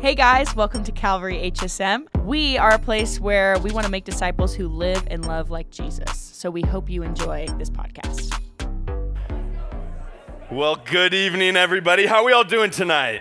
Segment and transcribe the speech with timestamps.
[0.00, 2.06] Hey guys, welcome to Calvary HSM.
[2.24, 5.68] We are a place where we want to make disciples who live and love like
[5.68, 6.18] Jesus.
[6.18, 8.32] So we hope you enjoy this podcast.
[10.50, 12.06] Well, good evening, everybody.
[12.06, 13.20] How are we all doing tonight?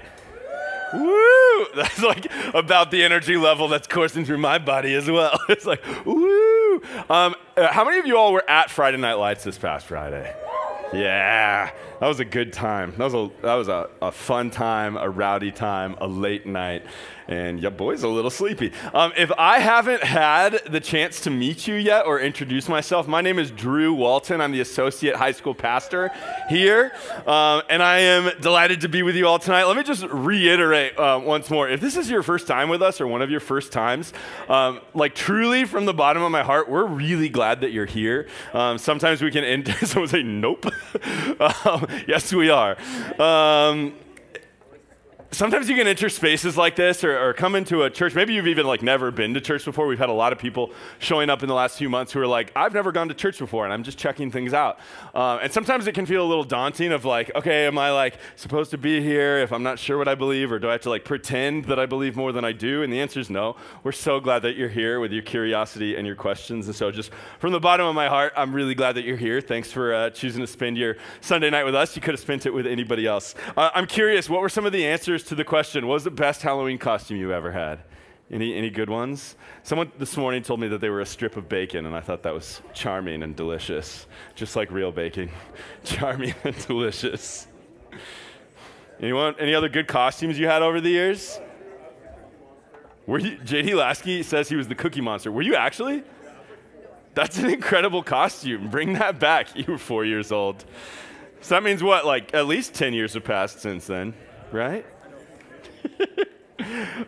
[0.93, 1.65] Woo!
[1.75, 5.37] That's like about the energy level that's coursing through my body as well.
[5.49, 6.81] It's like, woo!
[7.09, 10.33] Um, uh, how many of you all were at Friday Night Lights this past Friday?
[10.93, 12.93] Yeah, that was a good time.
[12.97, 16.83] That was a that was a, a fun time, a rowdy time, a late night,
[17.27, 18.71] and your boy's a little sleepy.
[18.93, 23.19] Um, if I haven't had the chance to meet you yet or introduce myself, my
[23.19, 24.39] name is Drew Walton.
[24.39, 26.09] I'm the associate high school pastor
[26.47, 26.93] here,
[27.27, 29.65] um, and I am delighted to be with you all tonight.
[29.65, 33.01] Let me just reiterate uh, once more: if this is your first time with us
[33.01, 34.13] or one of your first times,
[34.47, 38.27] um, like truly from the bottom of my heart, we're really glad that you're here.
[38.53, 40.65] Um, sometimes we can end someone say nope.
[42.07, 42.77] Yes, we are.
[43.19, 43.93] Um,
[45.31, 48.15] sometimes you can enter spaces like this or, or, come into a church.
[48.15, 49.85] Maybe you've even like never been to church before.
[49.85, 52.27] We've had a lot of people showing up in the last few months who are
[52.27, 54.79] like i've never gone to church before and i'm just checking things out.
[55.13, 58.17] Uh, and sometimes it can feel a little daunting of like okay am i like
[58.35, 60.81] supposed to be here if i'm not sure what i believe or do i have
[60.81, 62.83] to like pretend that i believe more than i do?
[62.83, 63.55] And the answer is no.
[63.83, 66.67] We're so glad that you're here with your curiosity and your questions.
[66.67, 69.41] And so just from the bottom of my heart i'm really glad that you're here.
[69.41, 71.95] Thanks for uh, choosing to spend your sunday night with us.
[71.95, 73.35] You could have spent it with anybody else.
[73.55, 76.03] Uh, i'm curious what were some of the answers answers to the question what was
[76.05, 77.79] the best Halloween costume you ever had?
[78.31, 79.35] Any, any good ones?
[79.63, 82.23] Someone this morning told me that they were a strip of bacon, and I thought
[82.23, 85.29] that was charming and delicious, just like real bacon.
[85.83, 87.47] charming and delicious.
[89.01, 91.39] Anyone, any other good costumes you had over the years?
[93.05, 95.31] Were you, JD Lasky says he was the Cookie Monster.
[95.31, 96.03] Were you actually?
[97.15, 98.69] That's an incredible costume.
[98.69, 99.47] Bring that back.
[99.55, 100.63] You were four years old.
[101.41, 102.05] So that means what?
[102.05, 104.13] Like at least 10 years have passed since then,
[104.51, 104.85] right?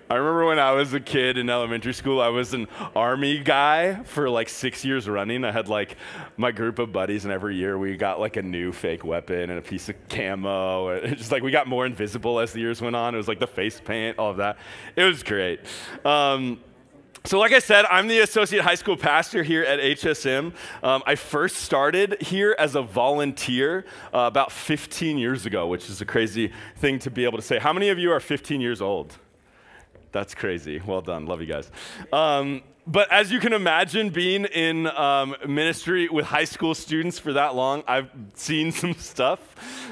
[0.10, 4.04] I remember when I was a kid in elementary school, I was an army guy
[4.04, 5.46] for like six years running.
[5.46, 5.98] I had like
[6.38, 9.60] my group of buddies, and every year we got like a new fake weapon and
[9.60, 10.90] a piece of camo.
[11.02, 13.14] And just like we got more invisible as the years went on.
[13.14, 14.58] It was like the face paint, all of that.
[14.96, 15.60] It was great.
[16.04, 16.60] Um,
[17.24, 20.54] so, like I said, I'm the associate high school pastor here at HSM.
[20.82, 26.02] Um, I first started here as a volunteer uh, about 15 years ago, which is
[26.02, 27.60] a crazy thing to be able to say.
[27.60, 29.18] How many of you are 15 years old?
[30.12, 30.82] That's crazy.
[30.86, 31.26] Well done.
[31.26, 31.70] Love you guys.
[32.12, 32.62] Um,
[32.92, 37.56] but as you can imagine, being in um, ministry with high school students for that
[37.56, 39.40] long, I've seen some stuff.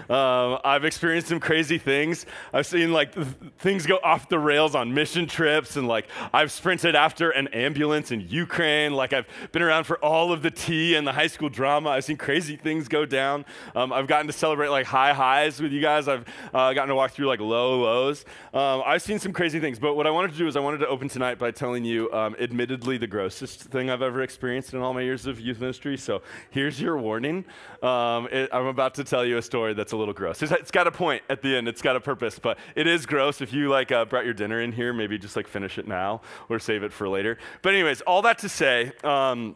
[0.09, 2.25] Uh, I've experienced some crazy things.
[2.51, 3.27] I've seen like th-
[3.59, 8.11] things go off the rails on mission trips, and like I've sprinted after an ambulance
[8.11, 8.93] in Ukraine.
[8.93, 11.91] Like I've been around for all of the tea and the high school drama.
[11.91, 13.45] I've seen crazy things go down.
[13.75, 16.09] Um, I've gotten to celebrate like high highs with you guys.
[16.09, 18.25] I've uh, gotten to walk through like low lows.
[18.53, 19.79] Um, I've seen some crazy things.
[19.79, 22.11] But what I wanted to do is I wanted to open tonight by telling you,
[22.11, 25.59] um, admittedly admittedly the grossest thing I've ever experienced in all my years of youth
[25.59, 25.97] ministry.
[25.97, 27.45] So here's your warning.
[27.83, 30.41] Um, it, I'm about to tell you a story that's a little gross.
[30.41, 31.67] It's, it's got a point at the end.
[31.67, 33.41] It's got a purpose, but it is gross.
[33.41, 36.21] If you like uh, brought your dinner in here, maybe just like finish it now
[36.49, 37.37] or save it for later.
[37.61, 38.91] But anyways, all that to say.
[39.03, 39.55] Um,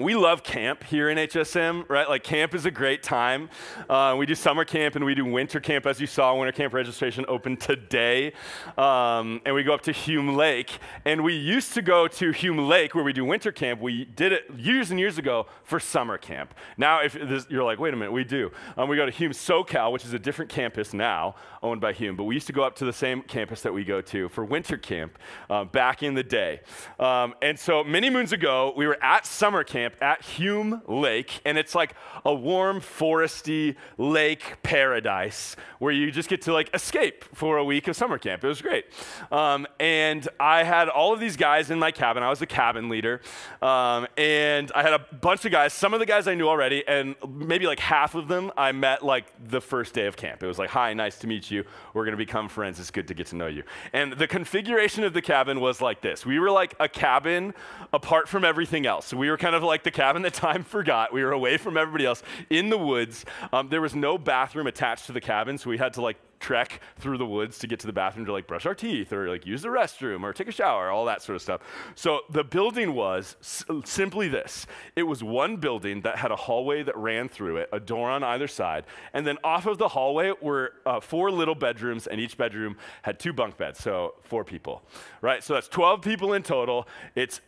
[0.00, 2.08] we love camp here in HSM, right?
[2.08, 3.50] Like camp is a great time.
[3.88, 6.34] Uh, we do summer camp and we do winter camp, as you saw.
[6.34, 8.32] Winter camp registration opened today,
[8.76, 10.78] um, and we go up to Hume Lake.
[11.04, 13.80] And we used to go to Hume Lake where we do winter camp.
[13.80, 16.54] We did it years and years ago for summer camp.
[16.76, 18.50] Now, if this, you're like, wait a minute, we do.
[18.76, 22.16] Um, we go to Hume SoCal, which is a different campus now, owned by Hume.
[22.16, 24.44] But we used to go up to the same campus that we go to for
[24.44, 25.18] winter camp
[25.50, 26.60] uh, back in the day.
[27.00, 31.40] Um, and so many moons ago, we were at summer camp camp at Hume Lake,
[31.44, 31.94] and it's like
[32.24, 37.88] a warm, foresty lake paradise where you just get to like escape for a week
[37.88, 38.44] of summer camp.
[38.44, 38.86] It was great.
[39.30, 42.22] Um, and I had all of these guys in my cabin.
[42.22, 43.20] I was the cabin leader,
[43.62, 45.72] um, and I had a bunch of guys.
[45.72, 49.04] Some of the guys I knew already, and maybe like half of them I met
[49.04, 50.42] like the first day of camp.
[50.42, 51.64] It was like, "Hi, nice to meet you.
[51.94, 52.78] We're gonna become friends.
[52.80, 53.62] It's good to get to know you."
[53.92, 56.26] And the configuration of the cabin was like this.
[56.26, 57.54] We were like a cabin
[57.92, 59.06] apart from everything else.
[59.06, 61.12] So we were kind of like the cabin that time forgot.
[61.12, 63.24] We were away from everybody else in the woods.
[63.52, 66.80] Um, there was no bathroom attached to the cabin, so we had to like trek
[66.98, 69.44] through the woods to get to the bathroom to like brush our teeth or like
[69.44, 71.60] use the restroom or take a shower, all that sort of stuff.
[71.96, 76.84] So the building was s- simply this it was one building that had a hallway
[76.84, 78.84] that ran through it, a door on either side.
[79.12, 83.18] And then off of the hallway were uh, four little bedrooms, and each bedroom had
[83.18, 84.82] two bunk beds, so four people,
[85.20, 85.42] right?
[85.42, 86.86] So that's 12 people in total.
[87.16, 87.40] It's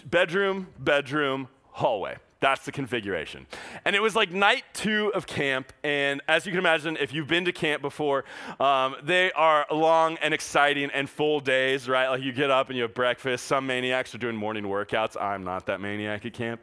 [0.00, 2.16] bedroom, bedroom, hallway.
[2.42, 3.46] That's the configuration.
[3.84, 5.72] And it was like night two of camp.
[5.84, 8.24] And as you can imagine, if you've been to camp before,
[8.58, 12.08] um, they are long and exciting and full days, right?
[12.08, 13.46] Like you get up and you have breakfast.
[13.46, 15.16] Some maniacs are doing morning workouts.
[15.20, 16.60] I'm not that maniac at camp.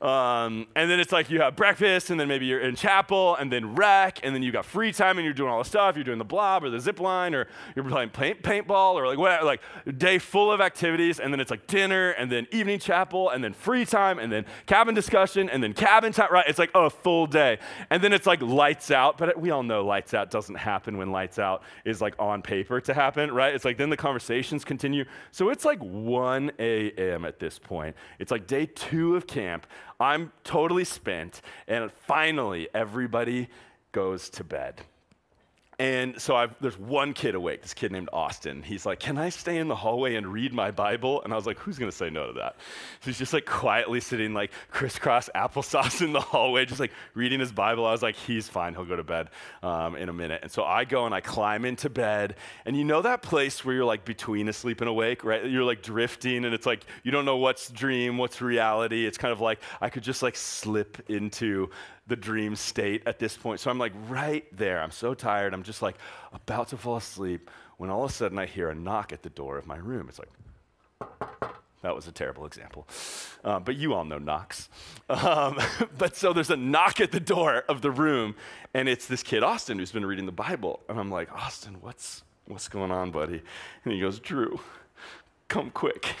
[0.00, 3.52] Um, and then it's like you have breakfast, and then maybe you're in chapel, and
[3.52, 5.94] then rec, and then you got free time, and you're doing all the stuff.
[5.94, 9.18] You're doing the blob or the zip line, or you're playing paint, paintball, or like
[9.18, 9.44] whatever.
[9.44, 9.60] Like
[9.98, 13.52] day full of activities, and then it's like dinner, and then evening chapel, and then
[13.52, 16.28] free time, and then cabin discussion, and then cabin time.
[16.30, 16.46] Right?
[16.48, 17.58] It's like a full day,
[17.90, 19.18] and then it's like lights out.
[19.18, 22.80] But we all know lights out doesn't happen when lights out is like on paper
[22.80, 23.54] to happen, right?
[23.54, 25.04] It's like then the conversations continue.
[25.30, 27.24] So it's like 1 a.m.
[27.26, 27.96] at this point.
[28.18, 29.66] It's like day two of camp.
[30.00, 31.42] I'm totally spent.
[31.68, 33.48] And finally, everybody
[33.92, 34.82] goes to bed.
[35.80, 38.62] And so I've, there's one kid awake, this kid named Austin.
[38.62, 41.22] He's like, Can I stay in the hallway and read my Bible?
[41.22, 42.56] And I was like, Who's going to say no to that?
[43.00, 47.40] So he's just like quietly sitting, like crisscross applesauce in the hallway, just like reading
[47.40, 47.86] his Bible.
[47.86, 48.74] I was like, He's fine.
[48.74, 49.30] He'll go to bed
[49.62, 50.40] um, in a minute.
[50.42, 52.36] And so I go and I climb into bed.
[52.66, 55.46] And you know that place where you're like between asleep and awake, right?
[55.46, 59.06] You're like drifting, and it's like you don't know what's dream, what's reality.
[59.06, 61.70] It's kind of like I could just like slip into
[62.10, 63.60] the dream state at this point.
[63.60, 64.82] So I'm like right there.
[64.82, 65.54] I'm so tired.
[65.54, 65.96] I'm just like
[66.32, 67.48] about to fall asleep
[67.78, 70.08] when all of a sudden I hear a knock at the door of my room.
[70.08, 70.28] It's like,
[71.82, 72.86] that was a terrible example.
[73.42, 74.68] Uh, but you all know knocks.
[75.08, 75.58] Um,
[75.98, 78.34] but so there's a knock at the door of the room,
[78.74, 80.80] and it's this kid, Austin, who's been reading the Bible.
[80.88, 83.40] And I'm like, Austin, what's, what's going on, buddy?
[83.84, 84.60] And he goes, Drew,
[85.48, 86.14] come quick.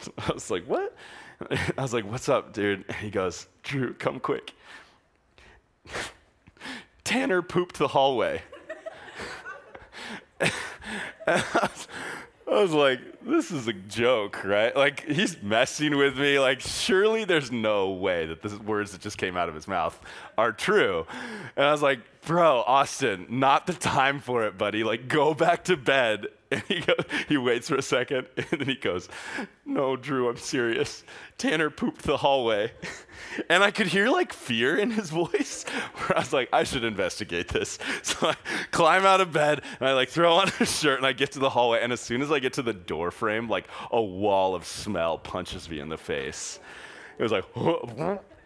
[0.00, 0.94] So I was like, what?
[1.78, 2.84] I was like, what's up, dude?
[2.86, 4.52] And he goes, Drew, come quick.
[7.04, 8.42] Tanner pooped the hallway.
[10.40, 11.70] I
[12.46, 14.74] was like, this is a joke, right?
[14.74, 16.38] Like, he's messing with me.
[16.38, 20.00] Like, surely there's no way that the words that just came out of his mouth
[20.38, 21.06] are true.
[21.56, 24.82] And I was like, bro, Austin, not the time for it, buddy.
[24.82, 26.28] Like, go back to bed.
[26.52, 29.08] And he, goes, he waits for a second, and then he goes,
[29.66, 31.04] no, Drew, I'm serious.
[31.36, 32.72] Tanner pooped the hallway.
[33.50, 35.64] And I could hear like fear in his voice,
[35.94, 37.78] where I was like, I should investigate this.
[38.02, 38.36] So I
[38.70, 41.38] climb out of bed, and I like throw on a shirt, and I get to
[41.38, 41.82] the hallway.
[41.82, 45.18] And as soon as I get to the door frame, like a wall of smell
[45.18, 46.58] punches me in the face.
[47.18, 47.44] It was like,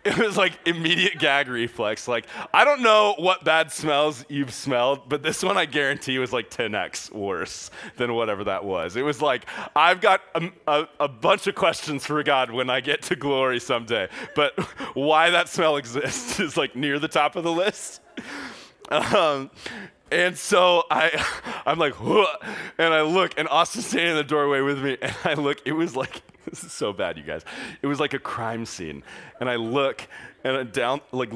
[0.04, 2.08] it was like immediate gag reflex.
[2.08, 6.32] Like, I don't know what bad smells you've smelled, but this one I guarantee was
[6.32, 8.96] like 10x worse than whatever that was.
[8.96, 9.46] It was like,
[9.76, 13.60] I've got a, a, a bunch of questions for God when I get to glory
[13.60, 14.58] someday, but
[14.94, 18.00] why that smell exists is like near the top of the list.
[18.90, 19.50] Um,
[20.12, 21.24] and so I,
[21.66, 25.34] I'm like, and I look, and Austin's standing in the doorway with me, and I
[25.34, 25.60] look.
[25.64, 27.44] It was like this is so bad, you guys.
[27.82, 29.02] It was like a crime scene.
[29.40, 30.06] And I look,
[30.44, 31.32] and down, like,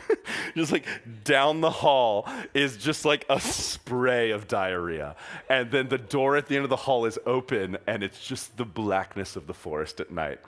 [0.56, 0.86] just like
[1.24, 5.16] down the hall is just like a spray of diarrhea.
[5.48, 8.56] And then the door at the end of the hall is open, and it's just
[8.56, 10.40] the blackness of the forest at night.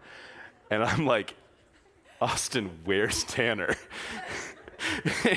[0.70, 1.34] And I'm like,
[2.20, 3.76] Austin, where's Tanner?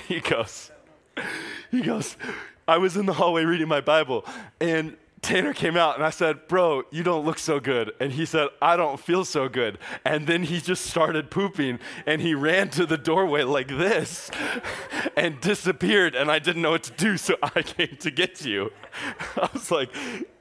[0.07, 0.71] he goes,
[1.71, 2.17] he goes,
[2.67, 4.25] I was in the hallway reading my Bible,
[4.59, 7.91] and Tanner came out and I said, Bro, you don't look so good.
[7.99, 9.77] And he said, I don't feel so good.
[10.05, 14.31] And then he just started pooping and he ran to the doorway like this
[15.17, 16.15] and disappeared.
[16.15, 18.71] And I didn't know what to do, so I came to get you.
[19.37, 19.89] I was like,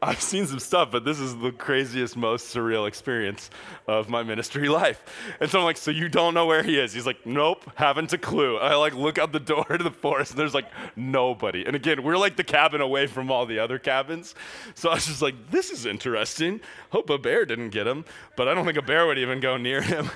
[0.00, 3.50] I've seen some stuff, but this is the craziest, most surreal experience
[3.86, 5.02] of my ministry life.
[5.40, 6.92] And so I'm like, So you don't know where he is?
[6.92, 8.58] He's like, Nope, haven't a clue.
[8.58, 11.64] I like look out the door to the forest and there's like nobody.
[11.66, 14.34] And again, we're like the cabin away from all the other cabins.
[14.74, 16.60] So I was just like, this is interesting.
[16.90, 18.04] Hope a bear didn't get him,
[18.36, 20.10] but I don't think a bear would even go near him.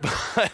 [0.00, 0.52] But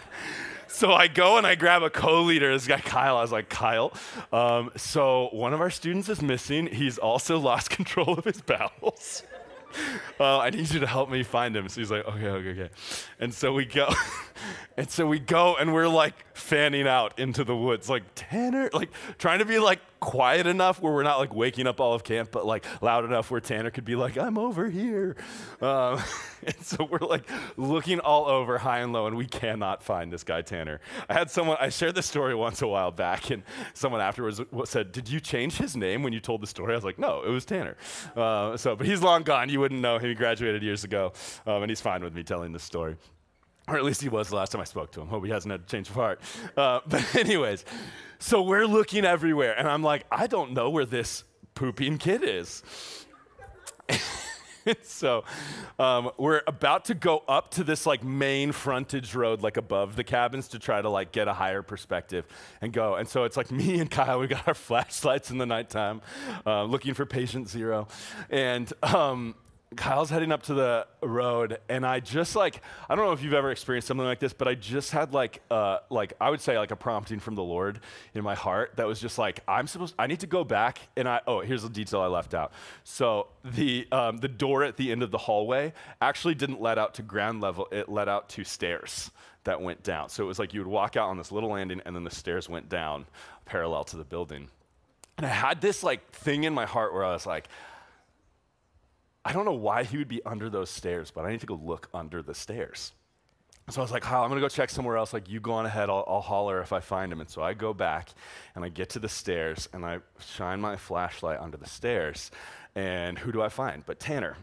[0.73, 3.19] so I go and I grab a co-leader, this guy Kyle.
[3.19, 3.93] I was like, Kyle,
[4.33, 6.67] um, so one of our students is missing.
[6.67, 9.23] He's also lost control of his bowels.
[10.21, 11.67] Uh, I need you to help me find him.
[11.71, 12.71] So he's like, okay, okay, okay.
[13.19, 13.89] And so we go,
[14.77, 18.91] and so we go, and we're like fanning out into the woods, like Tanner, like
[19.17, 22.31] trying to be like quiet enough where we're not like waking up all of camp,
[22.33, 25.15] but like loud enough where Tanner could be like, I'm over here.
[25.61, 26.03] Um,
[26.47, 30.25] and so we're like looking all over high and low, and we cannot find this
[30.25, 30.81] guy Tanner.
[31.09, 33.45] I had someone, I shared this story once a while back, and
[33.75, 36.73] someone afterwards said, Did you change his name when you told the story?
[36.73, 37.77] I was like, No, it was Tanner.
[38.17, 39.49] Uh, so, but he's long gone.
[39.49, 40.09] You wouldn't know him.
[40.09, 41.13] He graduated years ago,
[41.47, 42.97] um, and he's fine with me telling this story.
[43.73, 45.09] Or at least he was the last time I spoke to him.
[45.09, 46.21] Hope he hasn't had a change of heart.
[46.55, 47.65] Uh, but, anyways,
[48.19, 51.25] so we're looking everywhere, and I'm like, I don't know where this
[51.55, 52.63] pooping kid is.
[54.83, 55.25] so
[55.79, 60.05] um, we're about to go up to this like main frontage road, like above the
[60.05, 62.27] cabins, to try to like get a higher perspective
[62.61, 62.97] and go.
[62.97, 66.03] And so it's like me and Kyle, we got our flashlights in the nighttime,
[66.45, 67.89] uh, looking for patient zero,
[68.29, 69.35] and um,
[69.77, 73.33] Kyle's heading up to the road, and I just like I don't know if you've
[73.33, 76.59] ever experienced something like this, but I just had like uh, like I would say
[76.59, 77.81] like a prompting from the Lord
[78.15, 81.09] in my heart that was just like I'm supposed I need to go back and
[81.09, 82.53] I oh here's the detail I left out.
[82.85, 86.95] So the um, the door at the end of the hallway actually didn't let out
[86.95, 89.11] to ground level; it let out to stairs
[89.45, 90.09] that went down.
[90.09, 92.15] So it was like you would walk out on this little landing, and then the
[92.15, 93.07] stairs went down
[93.45, 94.49] parallel to the building.
[95.19, 97.49] And I had this like thing in my heart where I was like.
[99.25, 101.61] I don't know why he would be under those stairs, but I need to go
[101.63, 102.93] look under the stairs.
[103.71, 105.13] So I was like, Kyle, I'm gonna go check somewhere else.
[105.13, 107.21] Like, you go on ahead, I'll, I'll, holler if I find him.
[107.21, 108.11] And so I go back
[108.57, 112.33] and I get to the stairs and I shine my flashlight under the stairs.
[112.75, 113.87] And who do I find?
[113.87, 114.37] But Tanner.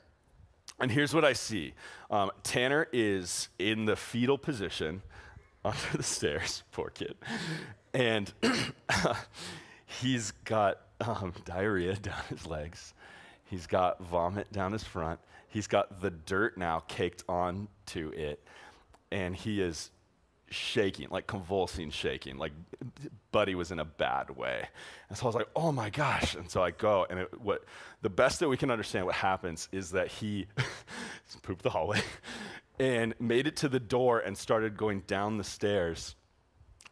[0.79, 1.73] And here's what I see
[2.09, 5.01] um, Tanner is in the fetal position
[5.65, 7.15] under the stairs, poor kid.
[7.93, 8.31] And
[9.85, 12.93] he's got um, diarrhea down his legs.
[13.49, 15.19] He's got vomit down his front.
[15.47, 18.43] He's got the dirt now caked onto it.
[19.11, 19.89] And he is
[20.51, 22.37] shaking, like convulsing, shaking.
[22.37, 22.51] Like
[23.31, 24.67] Buddy was in a bad way.
[25.09, 26.35] And so I was like, oh my gosh.
[26.35, 27.63] And so I go, and it, what
[28.03, 30.45] the best that we can understand what happens is that he
[31.41, 32.01] pooped the hallway
[32.79, 36.15] and made it to the door and started going down the stairs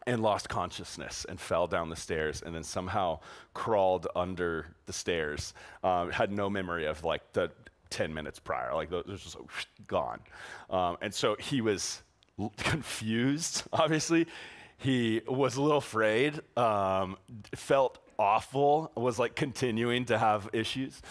[0.07, 3.19] and lost consciousness and fell down the stairs and then somehow
[3.53, 5.53] crawled under the stairs.
[5.83, 7.51] Um, had no memory of like the
[7.89, 8.73] 10 minutes prior.
[8.73, 9.37] Like those was just
[9.85, 10.21] gone.
[10.69, 12.01] Um, and so he was
[12.39, 14.27] l- confused, obviously.
[14.77, 17.17] He was a little afraid, um,
[17.55, 21.01] felt awful, was like continuing to have issues.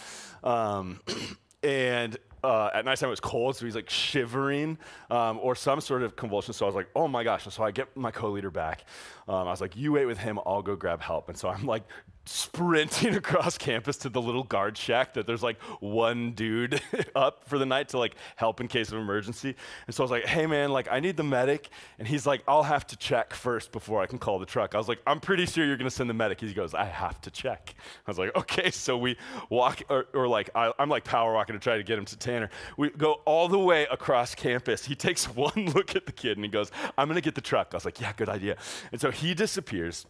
[0.42, 1.00] Um,
[1.62, 4.78] and uh, at nighttime it was cold, so he's like shivering
[5.10, 6.52] um, or some sort of convulsion.
[6.54, 7.44] So I was like, oh my gosh.
[7.44, 8.84] And so I get my co leader back.
[9.28, 11.28] Um, I was like, you wait with him, I'll go grab help.
[11.28, 11.84] And so I'm like
[12.26, 16.80] sprinting across campus to the little guard shack that there's like one dude
[17.14, 19.54] up for the night to like help in case of emergency.
[19.86, 21.68] And so I was like, hey man, like I need the medic.
[21.98, 24.74] And he's like, I'll have to check first before I can call the truck.
[24.74, 26.40] I was like, I'm pretty sure you're gonna send the medic.
[26.40, 27.74] He goes, I have to check.
[28.06, 28.70] I was like, okay.
[28.70, 29.16] So we
[29.48, 32.16] walk, or, or like, I, I'm like power walking to try to get him to
[32.16, 32.50] Tanner.
[32.76, 34.84] We go all the way across campus.
[34.84, 37.68] He takes one look at the kid and he goes, I'm gonna get the truck.
[37.72, 38.56] I was like, yeah, good idea.
[38.92, 40.06] And so he disappears.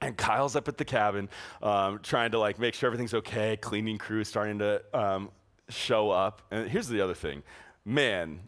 [0.00, 1.28] And Kyle's up at the cabin
[1.62, 3.56] um, trying to like make sure everything's okay.
[3.56, 5.30] Cleaning crew is starting to um,
[5.68, 6.42] show up.
[6.50, 7.42] And here's the other thing,
[7.84, 8.40] man.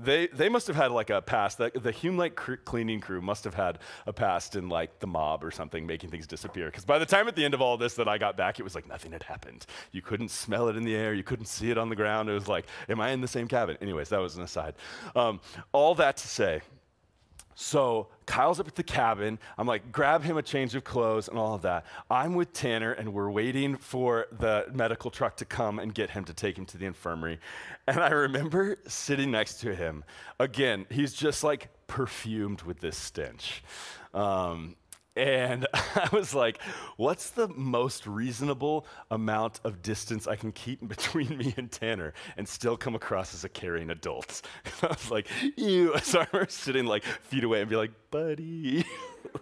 [0.00, 1.58] They, they must have had like a past.
[1.58, 5.08] The, the Hume Lake cr- cleaning crew must have had a past in like the
[5.08, 6.66] mob or something, making things disappear.
[6.66, 8.62] Because by the time at the end of all this that I got back, it
[8.62, 9.66] was like nothing had happened.
[9.90, 11.14] You couldn't smell it in the air.
[11.14, 12.28] You couldn't see it on the ground.
[12.28, 13.76] It was like, am I in the same cabin?
[13.80, 14.74] Anyways, that was an aside.
[15.16, 15.40] Um,
[15.72, 16.60] all that to say,
[17.60, 19.36] so Kyle's up at the cabin.
[19.58, 21.86] I'm like, grab him a change of clothes and all of that.
[22.08, 26.22] I'm with Tanner, and we're waiting for the medical truck to come and get him
[26.26, 27.40] to take him to the infirmary.
[27.88, 30.04] And I remember sitting next to him.
[30.38, 33.64] Again, he's just like perfumed with this stench.
[34.14, 34.76] Um,
[35.18, 36.58] and I was like,
[36.96, 42.48] what's the most reasonable amount of distance I can keep between me and Tanner and
[42.48, 44.42] still come across as a caring adult?
[44.82, 45.94] I was like, ew.
[46.02, 48.84] So I remember sitting like feet away and be like, buddy,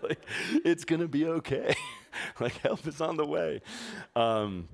[0.02, 0.25] like,
[0.64, 1.75] it's going to be okay.
[2.40, 3.61] like, help is on the way.
[4.16, 4.68] Um,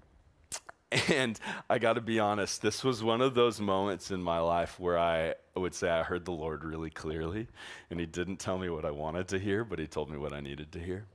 [1.09, 4.79] and I got to be honest, this was one of those moments in my life
[4.79, 7.49] where I would say I heard the Lord really clearly.
[7.91, 10.33] And He didn't tell me what I wanted to hear, but He told me what
[10.33, 11.07] I needed to hear.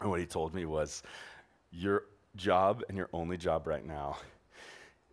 [0.00, 1.02] And what He told me was,
[1.70, 2.04] Your
[2.36, 4.16] job and your only job right now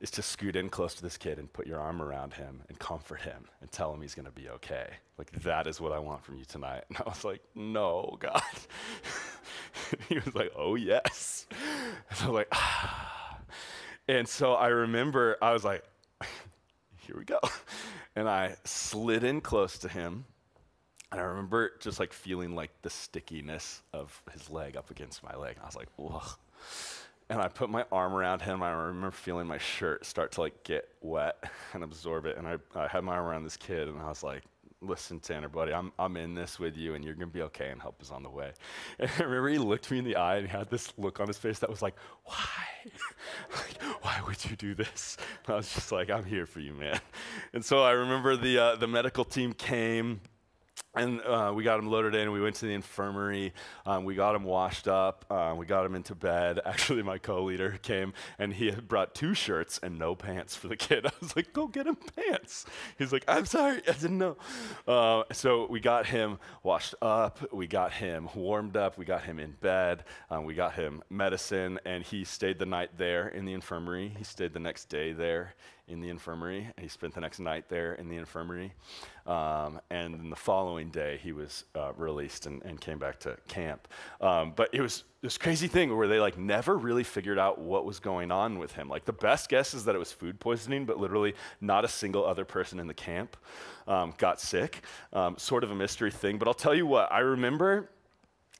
[0.01, 2.79] is to scoot in close to this kid and put your arm around him and
[2.79, 4.87] comfort him and tell him he's going to be okay.
[5.17, 6.83] Like, that is what I want from you tonight.
[6.89, 8.41] And I was like, No, God.
[10.09, 11.45] he was like, Oh, yes.
[12.09, 13.00] And I was like, ah.
[14.11, 15.85] And so I remember I was like,
[16.97, 17.39] here we go.
[18.13, 20.25] And I slid in close to him.
[21.13, 25.33] And I remember just like feeling like the stickiness of his leg up against my
[25.37, 25.55] leg.
[25.63, 26.37] I was like, ugh.
[27.29, 28.61] And I put my arm around him.
[28.61, 31.41] I remember feeling my shirt start to like get wet
[31.73, 32.37] and absorb it.
[32.37, 34.43] And I, I had my arm around this kid and I was like,
[34.81, 37.69] listen, Tanner, buddy, I'm, I'm in this with you and you're going to be okay
[37.69, 38.51] and help is on the way.
[38.99, 41.27] And I remember he looked me in the eye and he had this look on
[41.27, 41.95] his face that was like,
[42.25, 42.35] why?
[43.55, 45.17] like, why would you do this?
[45.45, 46.99] And I was just like, I'm here for you, man.
[47.53, 50.21] And so I remember the, uh, the medical team came
[50.93, 52.31] and uh, we got him loaded in.
[52.31, 53.53] We went to the infirmary.
[53.85, 55.25] Um, we got him washed up.
[55.29, 56.59] Uh, we got him into bed.
[56.65, 60.75] Actually, my co-leader came and he had brought two shirts and no pants for the
[60.75, 61.05] kid.
[61.07, 62.65] I was like, "Go get him pants."
[62.97, 64.37] He's like, "I'm sorry, I didn't know."
[64.87, 67.39] Uh, so we got him washed up.
[67.53, 68.97] We got him warmed up.
[68.97, 70.03] We got him in bed.
[70.29, 74.13] Um, we got him medicine, and he stayed the night there in the infirmary.
[74.17, 75.55] He stayed the next day there
[75.91, 76.69] in the infirmary.
[76.79, 78.73] He spent the next night there in the infirmary.
[79.27, 83.37] Um, and then the following day, he was uh, released and, and, came back to
[83.47, 83.87] camp.
[84.19, 87.85] Um, but it was this crazy thing where they like never really figured out what
[87.85, 88.89] was going on with him.
[88.89, 92.25] Like the best guess is that it was food poisoning, but literally not a single
[92.25, 93.37] other person in the camp
[93.87, 94.81] um, got sick.
[95.13, 96.37] Um, sort of a mystery thing.
[96.37, 97.89] But I'll tell you what, I remember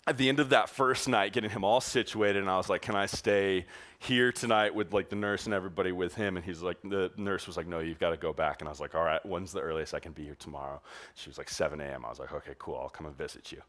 [0.08, 2.82] at the end of that first night, getting him all situated, and I was like,
[2.82, 3.66] "Can I stay
[4.00, 7.46] here tonight with like the nurse and everybody with him?" And he's like, "The nurse
[7.46, 9.52] was like, no, you've got to go back." And I was like, "All right, when's
[9.52, 10.82] the earliest I can be here tomorrow?"
[11.14, 12.04] She was like, 7 a.m.
[12.04, 13.62] I was like, "Okay, cool, I'll come and visit you."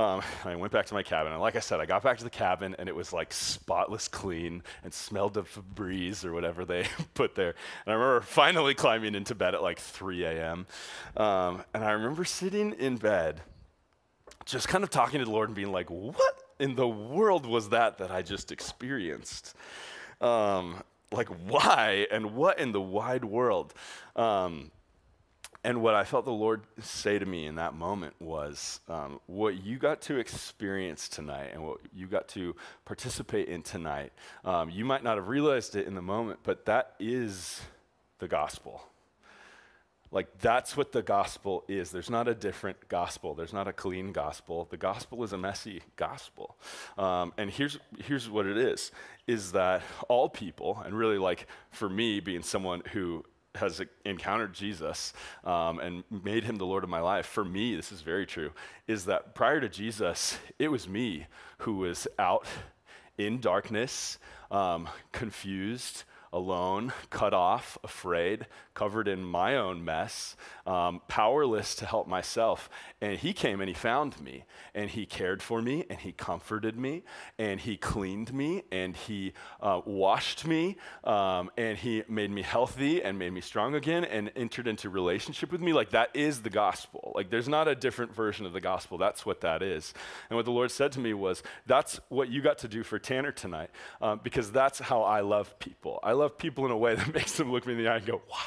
[0.00, 2.24] Um, I went back to my cabin, and like I said, I got back to
[2.24, 6.86] the cabin, and it was like spotless clean and smelled of Febreze or whatever they
[7.14, 7.54] put there.
[7.84, 10.66] And I remember finally climbing into bed at like 3 a.m.
[11.16, 13.40] Um, and I remember sitting in bed
[14.44, 17.70] just kind of talking to the Lord and being like, what in the world was
[17.70, 19.54] that that I just experienced?
[20.20, 22.06] Um, like, why?
[22.10, 23.74] And what in the wide world?
[24.16, 24.70] Um,
[25.64, 29.64] and what I felt the Lord say to me in that moment was um, what
[29.64, 32.54] you got to experience tonight and what you got to
[32.84, 34.12] participate in tonight.
[34.44, 37.62] Um, you might not have realized it in the moment, but that is
[38.18, 38.86] the gospel.
[40.14, 41.90] Like, that's what the gospel is.
[41.90, 44.68] There's not a different gospel, there's not a clean gospel.
[44.70, 46.56] The gospel is a messy gospel.
[46.96, 48.92] Um, and here's, here's what it is
[49.26, 53.24] is that all people, and really, like, for me, being someone who
[53.56, 55.12] has encountered Jesus
[55.44, 58.52] um, and made him the Lord of my life, for me, this is very true,
[58.86, 61.26] is that prior to Jesus, it was me
[61.58, 62.46] who was out
[63.18, 64.18] in darkness,
[64.52, 66.04] um, confused,
[66.34, 70.36] alone, cut off, afraid, covered in my own mess,
[70.66, 72.68] um, powerless to help myself.
[73.00, 76.76] And he came and he found me, and he cared for me, and he comforted
[76.76, 77.04] me,
[77.38, 83.00] and he cleaned me, and he uh, washed me, um, and he made me healthy
[83.00, 85.72] and made me strong again, and entered into relationship with me.
[85.72, 87.12] Like that is the gospel.
[87.14, 88.98] Like there's not a different version of the gospel.
[88.98, 89.94] That's what that is.
[90.28, 92.98] And what the Lord said to me was, that's what you got to do for
[92.98, 93.70] Tanner tonight,
[94.02, 96.00] um, because that's how I love people.
[96.02, 98.06] I love people in a way that makes them look me in the eye and
[98.06, 98.38] go, why?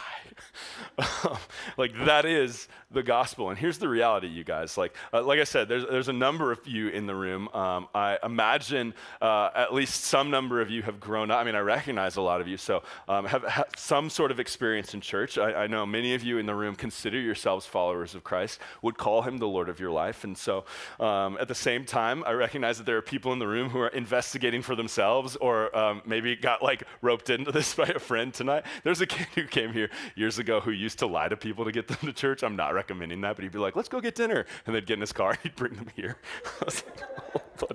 [1.77, 3.49] like that is the gospel.
[3.49, 4.77] And here's the reality, you guys.
[4.77, 7.49] Like, uh, like I said, there's, there's a number of you in the room.
[7.49, 11.39] Um, I imagine uh, at least some number of you have grown up.
[11.39, 14.93] I mean, I recognize a lot of you, so um, have, some sort of experience
[14.93, 15.37] in church.
[15.37, 18.97] I, I, know many of you in the room consider yourselves followers of Christ, would
[18.97, 20.23] call him the Lord of your life.
[20.23, 20.65] And so
[20.99, 23.79] um, at the same time, I recognize that there are people in the room who
[23.79, 28.33] are investigating for themselves or um, maybe got like roped into this by a friend
[28.33, 28.63] tonight.
[28.83, 31.71] There's a kid who came here years ago who used to lie to people to
[31.71, 32.43] get them to church.
[32.43, 34.45] I'm not recommending that, but he'd be like, let's go get dinner.
[34.65, 36.17] And they'd get in his car and he'd bring them here.
[36.61, 37.03] I was like,
[37.35, 37.67] oh.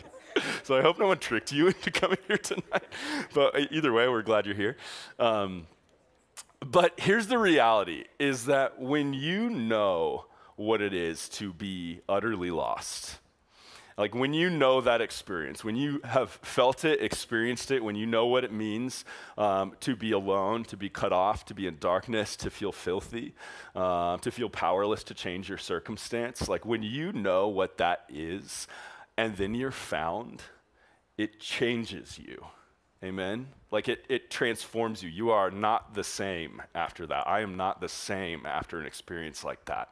[0.62, 2.85] So I hope no one tricked you into coming here tonight.
[3.35, 4.77] But uh, either way, we're glad you're here.
[5.19, 5.67] Um,
[6.61, 12.51] but here's the reality is that when you know what it is to be utterly
[12.51, 13.19] lost,
[13.96, 18.07] like when you know that experience, when you have felt it, experienced it, when you
[18.07, 19.05] know what it means
[19.37, 23.35] um, to be alone, to be cut off, to be in darkness, to feel filthy,
[23.74, 28.66] uh, to feel powerless to change your circumstance, like when you know what that is,
[29.16, 30.42] and then you're found,
[31.18, 32.46] it changes you.
[33.05, 33.48] Amen?
[33.72, 35.08] Like it, it transforms you.
[35.08, 37.26] You are not the same after that.
[37.26, 39.90] I am not the same after an experience like that.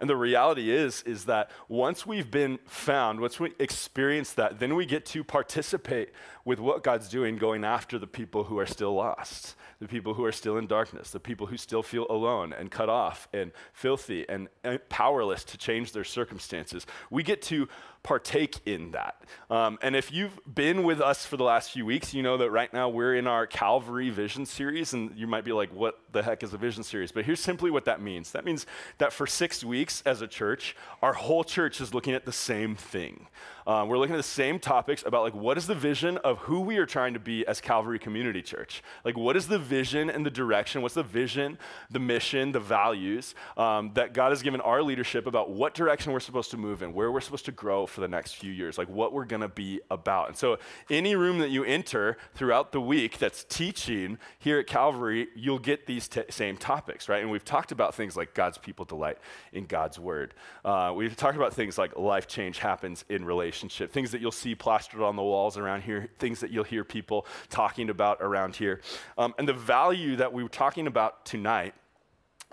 [0.00, 4.74] And the reality is, is that once we've been found, once we experience that, then
[4.74, 6.10] we get to participate
[6.46, 10.24] with what God's doing, going after the people who are still lost, the people who
[10.24, 14.26] are still in darkness, the people who still feel alone and cut off and filthy
[14.26, 16.86] and, and powerless to change their circumstances.
[17.10, 17.68] We get to
[18.08, 19.22] partake in that.
[19.50, 22.50] Um, and if you've been with us for the last few weeks, you know that
[22.50, 26.22] right now we're in our Calvary Vision series, and you might be like, what the
[26.22, 27.12] heck is a vision series?
[27.12, 28.64] But here's simply what that means that means
[28.96, 32.76] that for six weeks as a church, our whole church is looking at the same
[32.76, 33.26] thing.
[33.68, 36.60] Uh, we're looking at the same topics about like what is the vision of who
[36.60, 38.82] we are trying to be as Calvary Community Church?
[39.04, 40.80] Like what is the vision and the direction?
[40.80, 41.58] What's the vision,
[41.90, 46.20] the mission, the values um, that God has given our leadership about what direction we're
[46.20, 48.88] supposed to move in, where we're supposed to grow for the next few years, like
[48.88, 50.28] what we're going to be about.
[50.28, 50.58] And so,
[50.88, 55.86] any room that you enter throughout the week that's teaching here at Calvary, you'll get
[55.86, 57.20] these t- same topics, right?
[57.20, 59.18] And we've talked about things like God's people delight
[59.52, 60.32] in God's word.
[60.64, 64.54] Uh, we've talked about things like life change happens in relationship, things that you'll see
[64.54, 68.80] plastered on the walls around here, things that you'll hear people talking about around here.
[69.16, 71.74] Um, and the value that we were talking about tonight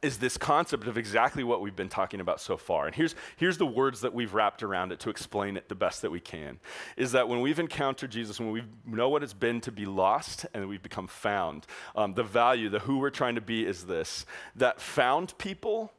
[0.04, 2.86] is this concept of exactly what we've been talking about so far.
[2.86, 6.02] And here's, here's the words that we've wrapped around it to explain it the best
[6.02, 6.60] that we can.
[6.98, 10.46] Is that when we've encountered Jesus, when we know what it's been to be lost
[10.54, 14.26] and we've become found, um, the value, the who we're trying to be is this
[14.56, 15.92] that found people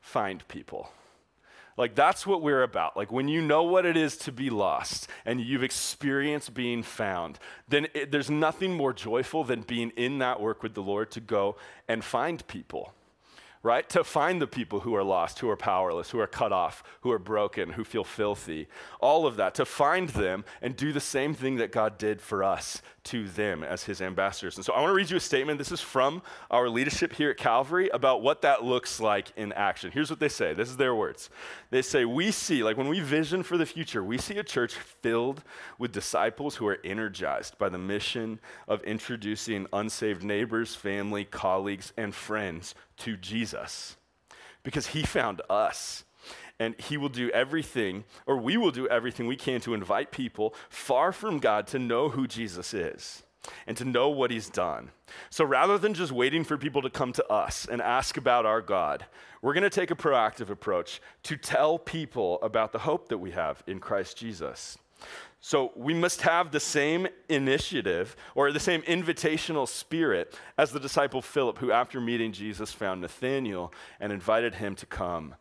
[0.00, 0.90] find people.
[1.76, 2.98] Like, that's what we're about.
[2.98, 7.38] Like, when you know what it is to be lost and you've experienced being found,
[7.66, 11.20] then it, there's nothing more joyful than being in that work with the Lord to
[11.20, 11.56] go
[11.88, 12.92] and find people
[13.62, 13.88] right?
[13.90, 17.12] To find the people who are lost, who are powerless, who are cut off, who
[17.12, 18.66] are broken, who feel filthy.
[19.00, 22.42] All of that, to find them and do the same thing that God did for
[22.42, 24.56] us to them as his ambassadors.
[24.56, 25.58] And so I want to read you a statement.
[25.58, 29.90] This is from our leadership here at Calvary about what that looks like in action.
[29.92, 31.30] Here's what they say this is their words.
[31.70, 34.74] They say, We see, like when we vision for the future, we see a church
[34.74, 35.42] filled
[35.78, 42.14] with disciples who are energized by the mission of introducing unsaved neighbors, family, colleagues, and
[42.14, 43.96] friends to Jesus
[44.62, 46.04] because he found us
[46.58, 50.54] and he will do everything, or we will do everything we can to invite people
[50.68, 53.24] far from God to know who Jesus is
[53.66, 54.90] and to know what he's done.
[55.30, 58.60] So rather than just waiting for people to come to us and ask about our
[58.60, 59.06] God,
[59.40, 63.32] we're going to take a proactive approach to tell people about the hope that we
[63.32, 64.78] have in Christ Jesus.
[65.44, 71.20] So we must have the same initiative or the same invitational spirit as the disciple
[71.20, 75.34] Philip, who after meeting Jesus found Nathanael and invited him to come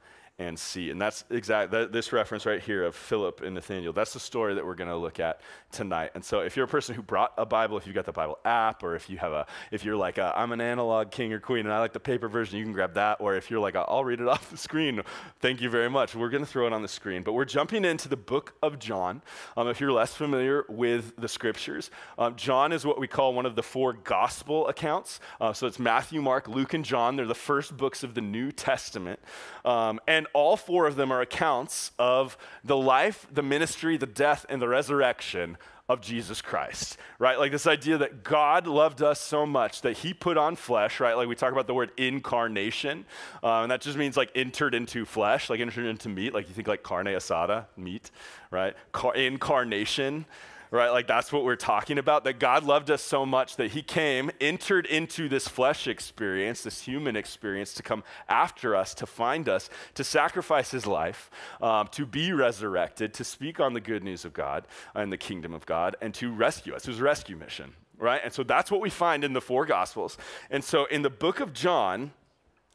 [0.47, 0.89] and see.
[0.89, 3.93] And that's exact this reference right here of Philip and Nathaniel.
[3.93, 6.11] That's the story that we're going to look at tonight.
[6.15, 8.39] And so, if you're a person who brought a Bible, if you've got the Bible
[8.43, 11.39] app, or if you have a, if you're like i am an analog king or
[11.39, 13.17] queen and I like the paper version, you can grab that.
[13.19, 15.01] Or if you're like I'll read it off the screen,
[15.39, 16.15] thank you very much.
[16.15, 17.23] We're going to throw it on the screen.
[17.23, 19.21] But we're jumping into the book of John.
[19.55, 23.45] Um, if you're less familiar with the scriptures, um, John is what we call one
[23.45, 25.19] of the four gospel accounts.
[25.39, 27.15] Uh, so it's Matthew, Mark, Luke, and John.
[27.15, 29.19] They're the first books of the New Testament,
[29.65, 34.45] um, and all four of them are accounts of the life, the ministry, the death,
[34.49, 35.57] and the resurrection
[35.91, 37.37] of Jesus Christ, right?
[37.37, 41.15] Like this idea that God loved us so much that he put on flesh, right?
[41.15, 43.05] Like we talk about the word incarnation,
[43.43, 46.33] uh, and that just means like entered into flesh, like entered into meat.
[46.33, 48.09] Like you think like carne asada, meat,
[48.51, 48.73] right?
[48.93, 50.25] Car- incarnation
[50.71, 50.89] right?
[50.89, 52.23] Like that's what we're talking about.
[52.23, 56.81] That God loved us so much that he came, entered into this flesh experience, this
[56.81, 61.29] human experience to come after us, to find us, to sacrifice his life,
[61.61, 65.53] um, to be resurrected, to speak on the good news of God and the kingdom
[65.53, 66.87] of God, and to rescue us.
[66.87, 68.21] It was a rescue mission, right?
[68.23, 70.17] And so that's what we find in the four gospels.
[70.49, 72.13] And so in the book of John,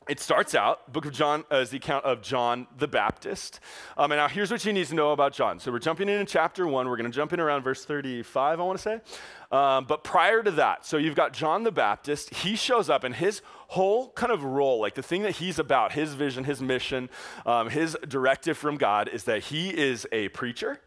[0.09, 3.59] it starts out, book of John uh, is the account of John the Baptist.
[3.97, 5.59] Um, and now here's what you need to know about John.
[5.59, 6.89] So we're jumping in chapter one.
[6.89, 9.01] We're going to jump in around verse 35, I want to say.
[9.51, 12.35] Um, but prior to that, so you've got John the Baptist.
[12.35, 15.93] He shows up, and his whole kind of role, like the thing that he's about,
[15.93, 17.09] his vision, his mission,
[17.45, 20.81] um, his directive from God is that he is a preacher.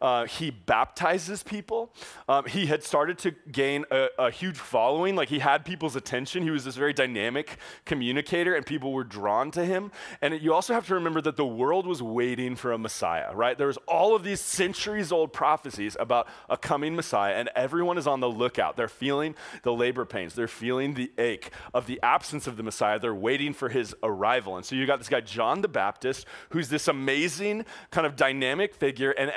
[0.00, 1.92] Uh, he baptizes people.
[2.28, 5.16] Um, he had started to gain a, a, huge following.
[5.16, 6.42] Like he had people's attention.
[6.42, 9.90] He was this very dynamic communicator, and people were drawn to him.
[10.20, 13.56] And you also have to remember that the world was waiting for a Messiah, right?
[13.56, 18.06] There was all of these centuries old prophecies about a coming Messiah, and everyone is
[18.06, 18.76] on the lookout.
[18.76, 22.98] They're feeling the labor pains, they're feeling the ache of the absence of the Messiah.
[22.98, 24.56] They're waiting for his arrival.
[24.56, 28.74] And so you got this guy, John the Baptist, who's this amazing kind of dynamic
[28.74, 29.30] figure, and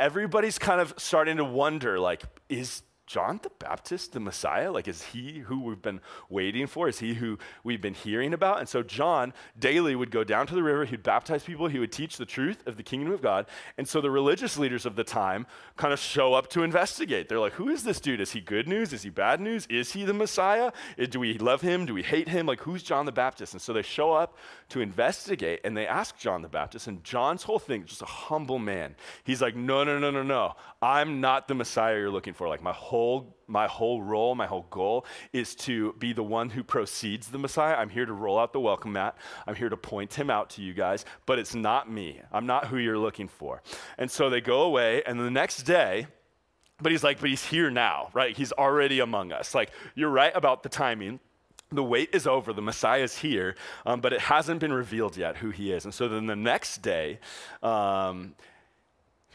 [0.49, 4.71] everybody's kind of starting to wonder like, is John the Baptist the Messiah?
[4.71, 6.88] Like, is he who we've been waiting for?
[6.88, 8.59] Is he who we've been hearing about?
[8.59, 11.91] And so, John daily would go down to the river, he'd baptize people, he would
[11.91, 13.47] teach the truth of the kingdom of God.
[13.77, 17.29] And so, the religious leaders of the time kind of show up to investigate.
[17.29, 18.21] They're like, who is this dude?
[18.21, 18.93] Is he good news?
[18.93, 19.65] Is he bad news?
[19.71, 20.71] Is he the Messiah?
[20.97, 21.88] Eh, do we love him?
[21.88, 22.45] Do we hate him?
[22.45, 23.53] Like, who's John the Baptist?
[23.53, 24.38] And so, they show up
[24.69, 26.88] to investigate and they ask John the Baptist.
[26.88, 30.53] And John's whole thing, just a humble man, he's like, no, no, no, no, no.
[30.82, 32.47] I'm not the Messiah you're looking for.
[32.47, 36.63] Like, my whole my whole role, my whole goal is to be the one who
[36.63, 37.73] proceeds the Messiah.
[37.73, 39.17] I'm here to roll out the welcome mat.
[39.47, 42.21] I'm here to point him out to you guys, but it's not me.
[42.32, 43.63] I'm not who you're looking for.
[43.97, 46.05] And so they go away, and the next day,
[46.82, 48.38] but he's like, but he's here now, right?
[48.38, 49.55] He's already among us.
[49.55, 51.19] Like, you're right about the timing
[51.71, 53.55] the wait is over, the Messiah is here,
[53.86, 55.86] um, but it hasn't been revealed yet who he is.
[55.86, 57.19] And so then the next day,
[57.62, 58.36] um,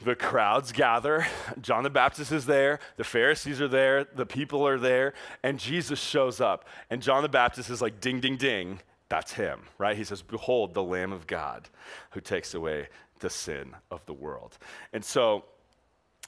[0.03, 1.27] the crowds gather.
[1.61, 2.81] John the Baptist is there.
[2.97, 4.05] The Pharisees are there.
[4.05, 5.14] The people are there.
[5.42, 6.66] And Jesus shows up.
[6.90, 8.81] And John the Baptist is like, ding, ding, ding.
[9.09, 9.97] That's him, right?
[9.97, 11.68] He says, Behold, the Lamb of God
[12.11, 12.88] who takes away
[13.20, 14.59] the sin of the world.
[14.92, 15.44] And so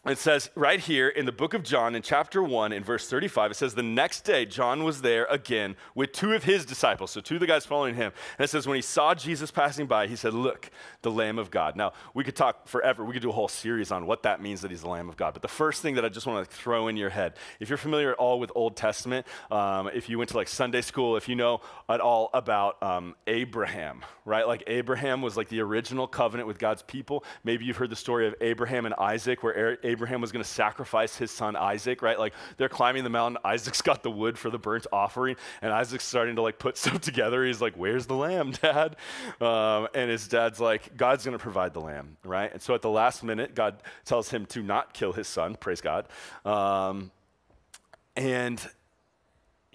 [0.07, 3.51] it says right here in the book of John, in chapter 1, in verse 35,
[3.51, 7.21] it says, The next day, John was there again with two of his disciples, so
[7.21, 8.13] two of the guys following him.
[8.39, 10.71] And it says, When he saw Jesus passing by, he said, Look,
[11.03, 11.75] the Lamb of God.
[11.75, 13.05] Now, we could talk forever.
[13.05, 15.17] We could do a whole series on what that means that he's the Lamb of
[15.17, 15.33] God.
[15.33, 17.77] But the first thing that I just want to throw in your head, if you're
[17.77, 21.29] familiar at all with Old Testament, um, if you went to like Sunday school, if
[21.29, 24.47] you know at all about um, Abraham, right?
[24.47, 27.25] Like Abraham was like the original covenant with God's people.
[27.43, 31.17] Maybe you've heard the story of Abraham and Isaac, where Abraham was going to sacrifice
[31.17, 32.19] his son Isaac, right?
[32.19, 33.39] Like they're climbing the mountain.
[33.45, 37.01] Isaac's got the wood for the burnt offering, and Isaac's starting to like put stuff
[37.01, 37.45] together.
[37.45, 38.97] He's like, "Where's the lamb, Dad?"
[39.41, 42.83] Um, and his dad's like, "God's going to provide the lamb, right?" And so at
[42.83, 45.57] the last minute, God tells him to not kill his son.
[45.57, 46.07] Praise God.
[46.45, 47.11] Um,
[48.17, 48.67] and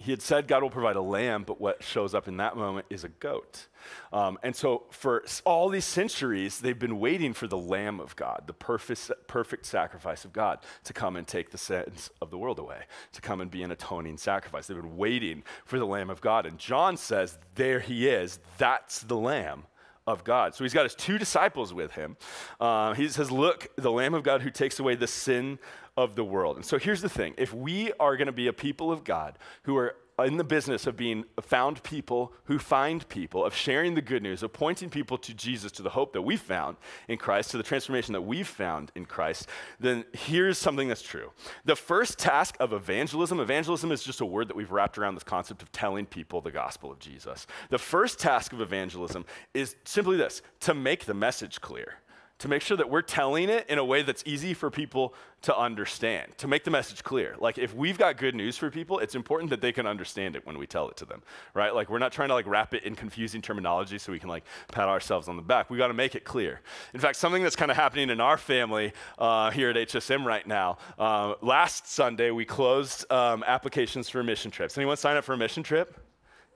[0.02, 2.86] he had said God will provide a lamb, but what shows up in that moment
[2.90, 3.66] is a goat.
[4.12, 8.44] Um, and so, for all these centuries, they've been waiting for the Lamb of God,
[8.46, 12.58] the perfect, perfect sacrifice of God, to come and take the sins of the world
[12.58, 14.66] away, to come and be an atoning sacrifice.
[14.66, 16.46] They've been waiting for the Lamb of God.
[16.46, 18.38] And John says, There he is.
[18.58, 19.64] That's the Lamb
[20.06, 20.54] of God.
[20.54, 22.16] So he's got his two disciples with him.
[22.60, 25.58] Uh, he says, Look, the Lamb of God who takes away the sin
[25.96, 26.56] of the world.
[26.56, 29.38] And so here's the thing if we are going to be a people of God
[29.64, 34.02] who are in the business of being found people who find people, of sharing the
[34.02, 36.76] good news, of pointing people to Jesus, to the hope that we found
[37.08, 39.48] in Christ, to the transformation that we've found in Christ,
[39.80, 41.30] then here's something that's true.
[41.64, 45.24] The first task of evangelism, evangelism is just a word that we've wrapped around this
[45.24, 47.46] concept of telling people the gospel of Jesus.
[47.70, 49.24] The first task of evangelism
[49.54, 51.94] is simply this to make the message clear
[52.42, 55.56] to make sure that we're telling it in a way that's easy for people to
[55.56, 57.36] understand, to make the message clear.
[57.38, 60.44] Like if we've got good news for people, it's important that they can understand it
[60.44, 61.22] when we tell it to them,
[61.54, 61.72] right?
[61.72, 64.42] Like we're not trying to like wrap it in confusing terminology so we can like
[64.72, 65.70] pat ourselves on the back.
[65.70, 66.62] We got to make it clear.
[66.94, 70.44] In fact, something that's kind of happening in our family uh, here at HSM right
[70.44, 70.78] now.
[70.98, 74.76] Uh, last Sunday we closed um, applications for mission trips.
[74.76, 75.96] Anyone sign up for a mission trip?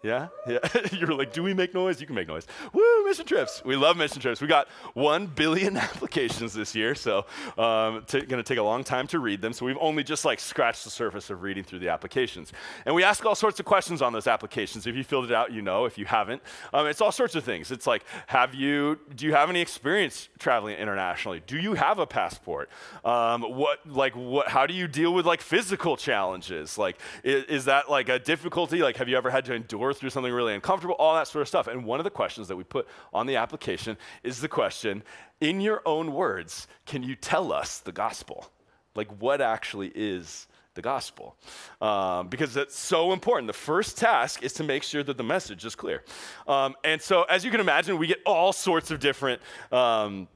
[0.06, 0.58] Yeah, yeah.
[0.92, 2.00] You're like, do we make noise?
[2.00, 2.46] You can make noise.
[2.72, 3.60] Woo, mission trips.
[3.64, 4.40] We love mission trips.
[4.40, 7.26] We got one billion applications this year, so
[7.58, 9.52] um, t- going to take a long time to read them.
[9.52, 12.52] So we've only just like scratched the surface of reading through the applications,
[12.84, 14.86] and we ask all sorts of questions on those applications.
[14.86, 15.86] If you filled it out, you know.
[15.86, 16.40] If you haven't,
[16.72, 17.72] um, it's all sorts of things.
[17.72, 19.00] It's like, have you?
[19.16, 21.42] Do you have any experience traveling internationally?
[21.48, 22.70] Do you have a passport?
[23.04, 24.46] Um, what like what?
[24.46, 26.78] How do you deal with like physical challenges?
[26.78, 28.82] Like, is, is that like a difficulty?
[28.82, 31.48] Like, have you ever had to endure through something really uncomfortable, all that sort of
[31.48, 31.66] stuff.
[31.66, 35.02] And one of the questions that we put on the application is the question
[35.40, 38.50] in your own words, can you tell us the gospel?
[38.94, 41.37] Like, what actually is the gospel?
[41.80, 43.46] Um, because it's so important.
[43.46, 46.02] The first task is to make sure that the message is clear.
[46.48, 49.42] Um, and so, as you can imagine, we get all sorts of different.
[49.70, 50.28] Um,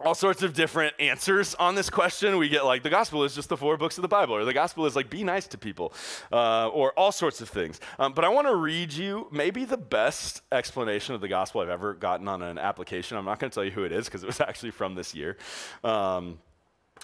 [0.00, 2.36] all sorts of different answers on this question.
[2.36, 4.52] We get like the gospel is just the four books of the Bible, or the
[4.52, 5.92] gospel is like be nice to people,
[6.32, 7.80] uh, or all sorts of things.
[7.98, 11.70] Um, but I want to read you maybe the best explanation of the gospel I've
[11.70, 13.16] ever gotten on an application.
[13.16, 15.14] I'm not going to tell you who it is because it was actually from this
[15.14, 15.36] year.
[15.82, 16.38] Um,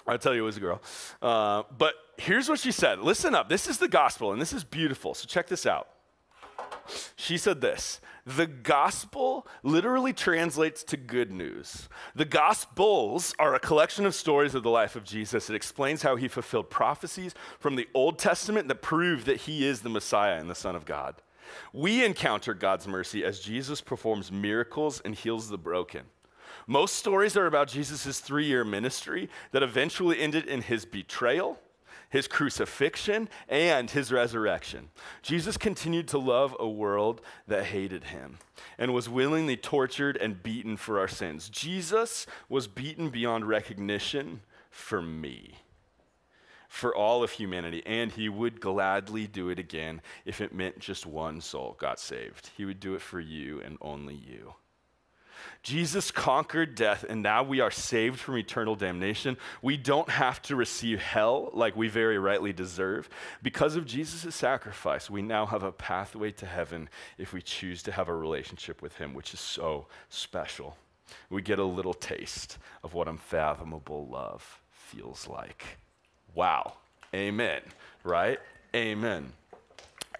[0.07, 0.81] I'll tell you it was a girl.
[1.21, 3.49] Uh, but here's what she said Listen up.
[3.49, 5.15] This is the gospel, and this is beautiful.
[5.15, 5.89] So check this out.
[7.15, 11.89] She said this the gospel literally translates to good news.
[12.15, 15.49] The gospels are a collection of stories of the life of Jesus.
[15.49, 19.81] It explains how he fulfilled prophecies from the Old Testament that prove that he is
[19.81, 21.15] the Messiah and the Son of God.
[21.73, 26.03] We encounter God's mercy as Jesus performs miracles and heals the broken.
[26.65, 31.59] Most stories are about Jesus' three year ministry that eventually ended in his betrayal
[32.13, 34.89] his crucifixion, and his resurrection.
[35.23, 38.37] Jesus continued to love a world that hated him
[38.77, 41.49] and was willingly tortured and beaten for our sins.
[41.49, 45.55] Jesus was beaten beyond recognition for me
[46.69, 51.07] for all of humanity, and he would gladly do it again if it meant just
[51.07, 52.51] one soul got saved.
[52.55, 54.53] He would do it for you and only you.
[55.61, 59.37] Jesus conquered death, and now we are saved from eternal damnation.
[59.61, 63.09] We don't have to receive hell like we very rightly deserve.
[63.41, 67.91] Because of Jesus' sacrifice, we now have a pathway to heaven if we choose to
[67.91, 70.77] have a relationship with Him, which is so special.
[71.29, 75.77] We get a little taste of what unfathomable love feels like.
[76.33, 76.73] Wow.
[77.13, 77.61] Amen.
[78.03, 78.39] Right?
[78.75, 79.31] Amen.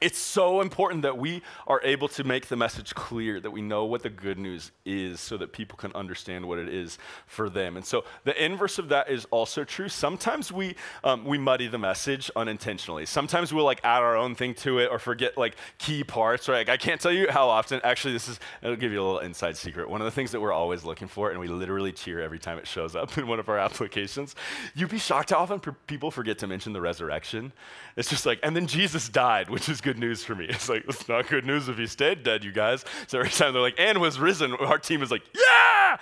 [0.04, 3.86] It's so important that we are able to make the message clear, that we know
[3.86, 7.78] what the good news is so that people can understand what it is for them.
[7.78, 9.88] And so the inverse of that is also true.
[9.88, 13.06] Sometimes we, um, we muddy the message unintentionally.
[13.06, 16.68] Sometimes we'll like add our own thing to it or forget like key parts, right?
[16.68, 19.20] Like, I can't tell you how often, actually, this is, it'll give you a little
[19.20, 19.89] inside secret.
[19.89, 22.58] One of the things that we're always looking for, and we literally cheer every time
[22.58, 24.36] it shows up in one of our applications,
[24.76, 27.54] you'd be shocked how often people forget to mention the resurrection.
[27.96, 30.47] It's just like, and then Jesus died, which is good news for me.
[30.53, 32.86] It's like, it's not good news if he stayed dead, you guys.
[33.08, 35.97] So every time they're like, and was risen, our team is like, yeah,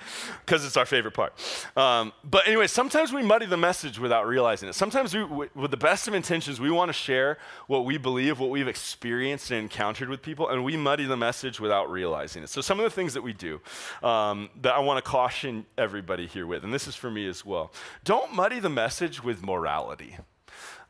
[0.45, 1.33] because it's our favorite part.
[1.75, 4.75] Um, but anyway, sometimes we muddy the message without realizing it.
[4.75, 8.49] Sometimes we, with the best of intentions, we want to share what we believe, what
[8.49, 12.49] we've experienced and encountered with people, and we muddy the message without realizing it.
[12.49, 13.61] So some of the things that we do
[14.03, 17.45] um, that I want to caution everybody here with, and this is for me as
[17.45, 17.71] well,
[18.03, 20.17] don't muddy the message with morality.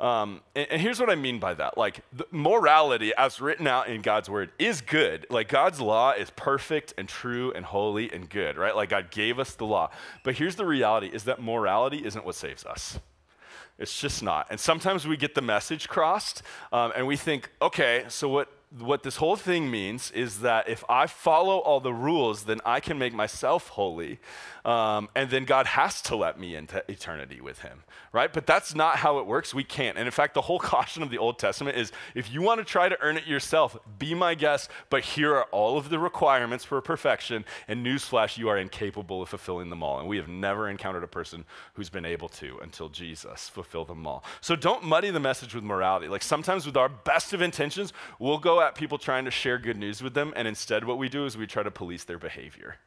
[0.01, 1.77] Um, and, and, here's what I mean by that.
[1.77, 5.27] Like, morality, as written out in God's word, is good.
[5.29, 8.75] Like, God's law is perfect and true and holy and good, right?
[8.75, 9.91] Like, God gave us the law.
[10.23, 12.99] But here's the reality is that morality isn't what saves us.
[13.77, 14.47] It's just not.
[14.49, 16.41] And sometimes we get the message crossed
[16.73, 20.83] um, and we think, okay, so what what this whole thing means is that if
[20.87, 24.19] I follow all the rules, then I can make myself holy.
[24.65, 28.31] Um, and then God has to let me into eternity with Him, right?
[28.31, 29.53] But that's not how it works.
[29.53, 29.97] We can't.
[29.97, 32.65] And in fact, the whole caution of the Old Testament is if you want to
[32.65, 36.63] try to earn it yourself, be my guest, but here are all of the requirements
[36.63, 37.45] for perfection.
[37.67, 39.99] And newsflash, you are incapable of fulfilling them all.
[39.99, 44.05] And we have never encountered a person who's been able to until Jesus fulfill them
[44.05, 44.23] all.
[44.41, 46.07] So don't muddy the message with morality.
[46.07, 49.77] Like sometimes with our best of intentions, we'll go at people trying to share good
[49.77, 52.77] news with them, and instead what we do is we try to police their behavior.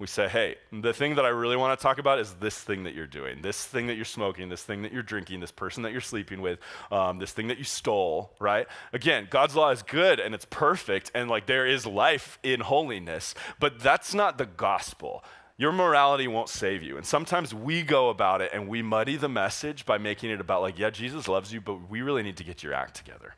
[0.00, 2.82] We say, hey, the thing that I really want to talk about is this thing
[2.82, 5.84] that you're doing, this thing that you're smoking, this thing that you're drinking, this person
[5.84, 6.58] that you're sleeping with,
[6.90, 8.66] um, this thing that you stole, right?
[8.92, 13.36] Again, God's law is good and it's perfect, and like there is life in holiness,
[13.60, 15.22] but that's not the gospel.
[15.56, 16.96] Your morality won't save you.
[16.96, 20.60] And sometimes we go about it and we muddy the message by making it about,
[20.60, 23.36] like, yeah, Jesus loves you, but we really need to get your act together.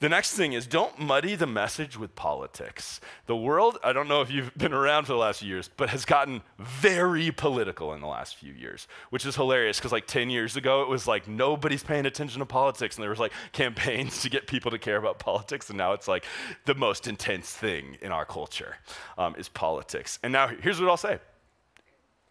[0.00, 3.00] The next thing is don't muddy the message with politics.
[3.26, 5.88] The world, I don't know if you've been around for the last few years, but
[5.90, 10.30] has gotten very political in the last few years, which is hilarious because like 10
[10.30, 12.96] years ago, it was like nobody's paying attention to politics.
[12.96, 15.70] And there was like campaigns to get people to care about politics.
[15.70, 16.24] And now it's like
[16.64, 18.76] the most intense thing in our culture
[19.16, 20.18] um, is politics.
[20.22, 21.18] And now here's what I'll say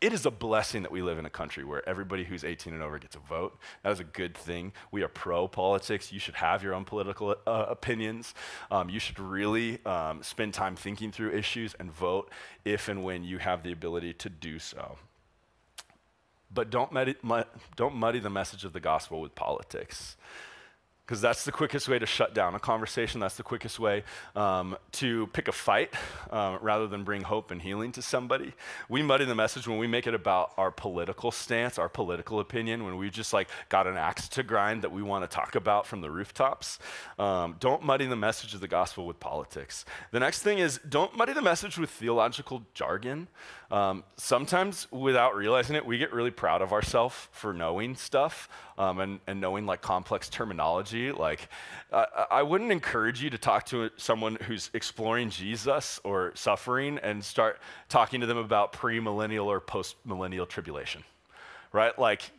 [0.04, 2.84] it is a blessing that we live in a country where everybody who's 18 and
[2.84, 3.58] over gets a vote.
[3.84, 4.74] That is a good thing.
[4.92, 6.12] We are pro politics.
[6.12, 8.34] You should have your own political uh, opinions.
[8.70, 12.30] Um, you should really um, spend time thinking through issues and vote
[12.66, 14.98] if and when you have the ability to do so.
[16.54, 17.16] But don't muddy,
[17.78, 20.18] don't muddy the message of the gospel with politics
[21.06, 23.20] because that's the quickest way to shut down a conversation.
[23.20, 24.04] That's the quickest way
[24.36, 25.94] um, to pick a fight
[26.32, 28.54] uh, rather than bring hope and healing to somebody.
[28.88, 32.86] We muddy the message when we make it about our political stance, our political opinion,
[32.86, 35.86] when we just like got an axe to grind that we want to talk about
[35.86, 36.80] from the rooftops.
[37.20, 39.84] Um, don't muddy the message of the gospel with politics.
[40.12, 43.28] The next thing is don't muddy the message with theological jargon.
[43.72, 49.00] Um, sometimes, without realizing it, we get really proud of ourselves for knowing stuff um,
[49.00, 50.93] and, and knowing like complex terminology.
[50.94, 51.50] Like,
[51.92, 57.24] uh, I wouldn't encourage you to talk to someone who's exploring Jesus or suffering and
[57.24, 61.04] start talking to them about premillennial or post-millennial tribulation,
[61.72, 61.98] right?
[61.98, 62.32] Like,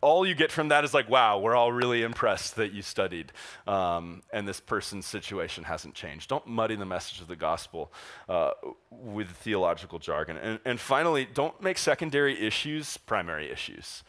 [0.00, 3.32] all you get from that is like, wow, we're all really impressed that you studied,
[3.66, 6.28] um, and this person's situation hasn't changed.
[6.28, 7.92] Don't muddy the message of the gospel
[8.28, 8.50] uh,
[8.90, 10.36] with theological jargon.
[10.36, 14.02] And, and finally, don't make secondary issues primary issues.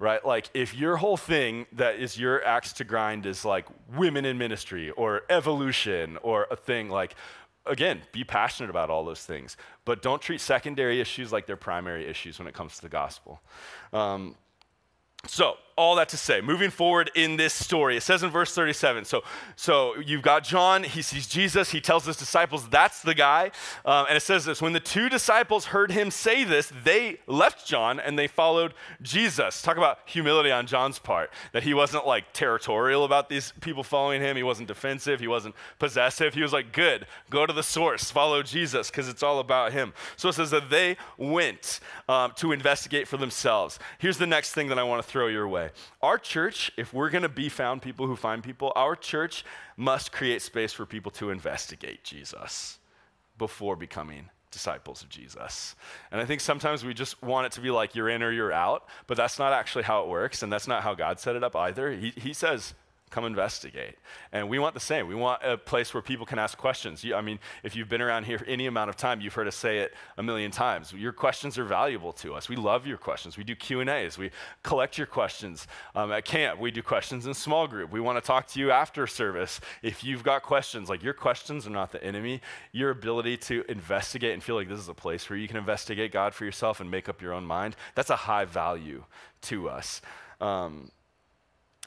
[0.00, 0.24] Right?
[0.24, 4.38] Like, if your whole thing that is your axe to grind is like women in
[4.38, 7.16] ministry or evolution or a thing, like,
[7.66, 12.06] again, be passionate about all those things, but don't treat secondary issues like they're primary
[12.06, 13.40] issues when it comes to the gospel.
[13.92, 14.36] Um,
[15.26, 19.04] so, all that to say, moving forward in this story, it says in verse 37.
[19.04, 19.22] So,
[19.54, 23.52] so you've got John, he sees Jesus, he tells his disciples, that's the guy.
[23.84, 27.64] Um, and it says this when the two disciples heard him say this, they left
[27.64, 29.62] John and they followed Jesus.
[29.62, 34.20] Talk about humility on John's part, that he wasn't like territorial about these people following
[34.20, 36.34] him, he wasn't defensive, he wasn't possessive.
[36.34, 39.92] He was like, good, go to the source, follow Jesus, because it's all about him.
[40.16, 43.78] So it says that they went um, to investigate for themselves.
[43.98, 45.67] Here's the next thing that I want to throw your way.
[46.02, 49.44] Our church, if we're going to be found people who find people, our church
[49.76, 52.78] must create space for people to investigate Jesus
[53.36, 55.76] before becoming disciples of Jesus.
[56.10, 58.52] And I think sometimes we just want it to be like you're in or you're
[58.52, 61.44] out, but that's not actually how it works, and that's not how God set it
[61.44, 61.92] up either.
[61.92, 62.74] He, he says,
[63.10, 63.96] come investigate.
[64.32, 65.08] And we want the same.
[65.08, 67.04] We want a place where people can ask questions.
[67.14, 69.78] I mean, if you've been around here any amount of time, you've heard us say
[69.78, 70.92] it a million times.
[70.92, 72.48] Your questions are valuable to us.
[72.48, 73.36] We love your questions.
[73.36, 74.18] We do Q&As.
[74.18, 74.30] We
[74.62, 76.60] collect your questions um, at camp.
[76.60, 77.90] We do questions in small group.
[77.90, 79.60] We want to talk to you after service.
[79.82, 82.40] If you've got questions, like your questions are not the enemy.
[82.72, 86.12] Your ability to investigate and feel like this is a place where you can investigate
[86.12, 89.04] God for yourself and make up your own mind, that's a high value
[89.42, 90.00] to us.
[90.40, 90.90] Um,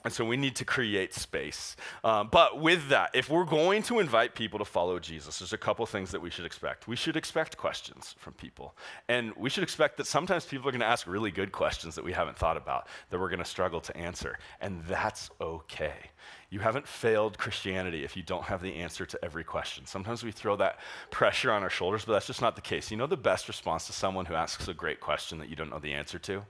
[0.04, 1.76] and so we need to create space.
[2.04, 5.58] Um, but with that, if we're going to invite people to follow Jesus, there's a
[5.58, 6.88] couple things that we should expect.
[6.88, 8.76] We should expect questions from people.
[9.08, 12.04] And we should expect that sometimes people are going to ask really good questions that
[12.04, 14.40] we haven't thought about, that we're going to struggle to answer.
[14.60, 16.10] And that's okay.
[16.50, 19.86] You haven't failed Christianity if you don't have the answer to every question.
[19.86, 20.80] Sometimes we throw that
[21.10, 22.92] pressure on our shoulders, but that's just not the case.
[22.92, 25.70] You know the best response to someone who asks a great question that you don't
[25.70, 26.44] know the answer to?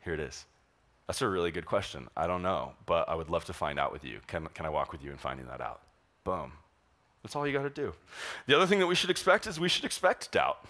[0.00, 0.46] Here it is.
[1.08, 2.06] That's a really good question.
[2.16, 4.20] I don't know, but I would love to find out with you.
[4.26, 5.80] Can, can I walk with you in finding that out?
[6.22, 6.52] Boom.
[7.22, 7.94] That's all you got to do.
[8.46, 10.64] The other thing that we should expect is we should expect doubt.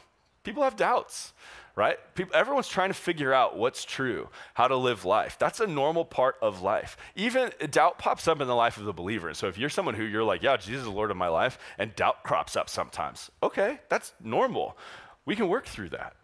[0.45, 1.33] People have doubts,
[1.75, 1.99] right?
[2.15, 5.37] People, everyone's trying to figure out what's true, how to live life.
[5.41, 6.97] That's a normal part of life.
[7.17, 9.27] Even doubt pops up in the life of the believer.
[9.27, 11.29] And so if you're someone who you're like, yeah, Jesus is the Lord of my
[11.29, 14.79] life, and doubt crops up sometimes, okay, that's normal.
[15.27, 16.15] We can work through that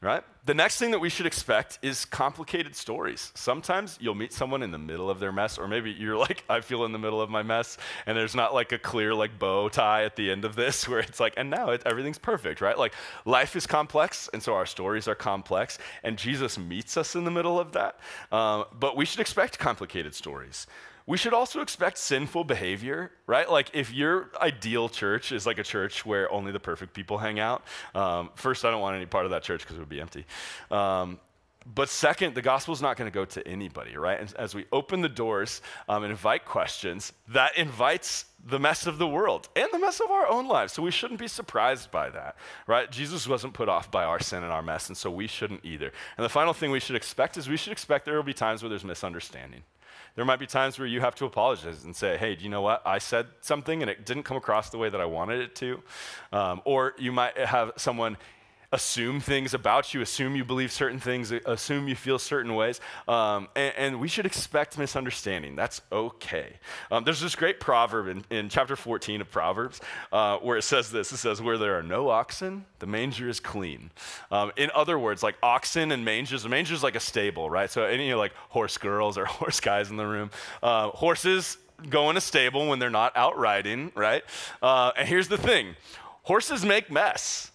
[0.00, 0.22] right?
[0.48, 3.32] The next thing that we should expect is complicated stories.
[3.34, 6.62] Sometimes you'll meet someone in the middle of their mess, or maybe you're like, I
[6.62, 7.76] feel in the middle of my mess,
[8.06, 11.00] and there's not like a clear like bow tie at the end of this where
[11.00, 12.78] it's like, and now it, everything's perfect, right?
[12.78, 12.94] Like
[13.26, 17.30] life is complex, and so our stories are complex, and Jesus meets us in the
[17.30, 18.00] middle of that.
[18.32, 20.66] Um, but we should expect complicated stories
[21.08, 23.50] we should also expect sinful behavior, right?
[23.50, 27.40] Like if your ideal church is like a church where only the perfect people hang
[27.40, 30.02] out, um, first, I don't want any part of that church because it would be
[30.02, 30.26] empty.
[30.70, 31.18] Um,
[31.74, 34.18] but second, the gospel is not going to go to anybody, right?
[34.18, 38.96] And as we open the doors um, and invite questions, that invites the mess of
[38.96, 40.72] the world and the mess of our own lives.
[40.72, 42.36] So we shouldn't be surprised by that,
[42.66, 42.90] right?
[42.90, 45.92] Jesus wasn't put off by our sin and our mess, and so we shouldn't either.
[46.16, 48.62] And the final thing we should expect is we should expect there will be times
[48.62, 49.62] where there's misunderstanding.
[50.16, 52.62] There might be times where you have to apologize and say, hey, do you know
[52.62, 52.82] what?
[52.86, 55.82] I said something and it didn't come across the way that I wanted it to.
[56.32, 58.16] Um, or you might have someone
[58.72, 62.80] assume things about you, assume you believe certain things, assume you feel certain ways.
[63.06, 65.56] Um, and, and, we should expect misunderstanding.
[65.56, 66.52] That's okay.
[66.90, 69.80] Um, there's this great proverb in, in chapter 14 of Proverbs
[70.12, 73.40] uh, where it says this it says, Where there are no oxen, the manger is
[73.40, 73.90] clean.
[74.30, 77.70] Um, in other words, like oxen and mangers, a manger is like a stable, right?
[77.70, 80.30] So any like horse girls or horse guys in the room,
[80.62, 81.56] uh, horses
[81.88, 84.24] go in a stable when they're not out riding, right?
[84.60, 85.74] Uh, and here's the thing
[86.22, 87.50] horses make mess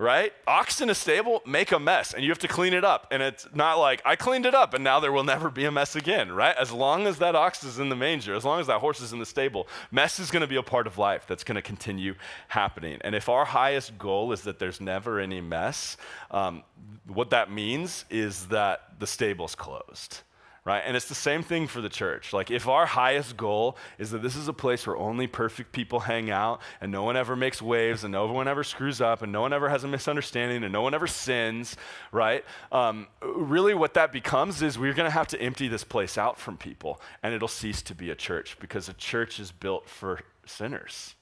[0.00, 0.32] right?
[0.46, 3.06] Ox in a stable make a mess and you have to clean it up.
[3.10, 5.70] And it's not like, I cleaned it up and now there will never be a
[5.70, 6.56] mess again, right?
[6.56, 9.12] As long as that ox is in the manger, as long as that horse is
[9.12, 11.62] in the stable, mess is going to be a part of life that's going to
[11.62, 12.14] continue
[12.48, 12.98] happening.
[13.02, 15.98] And if our highest goal is that there's never any mess,
[16.30, 16.64] um,
[17.06, 20.22] what that means is that the stable's closed
[20.64, 20.82] right?
[20.84, 22.32] And it's the same thing for the church.
[22.32, 26.00] Like, if our highest goal is that this is a place where only perfect people
[26.00, 29.32] hang out and no one ever makes waves and no one ever screws up and
[29.32, 31.76] no one ever has a misunderstanding and no one ever sins,
[32.12, 32.44] right?
[32.72, 36.38] Um, really, what that becomes is we're going to have to empty this place out
[36.38, 40.20] from people and it'll cease to be a church because a church is built for
[40.46, 41.14] sinners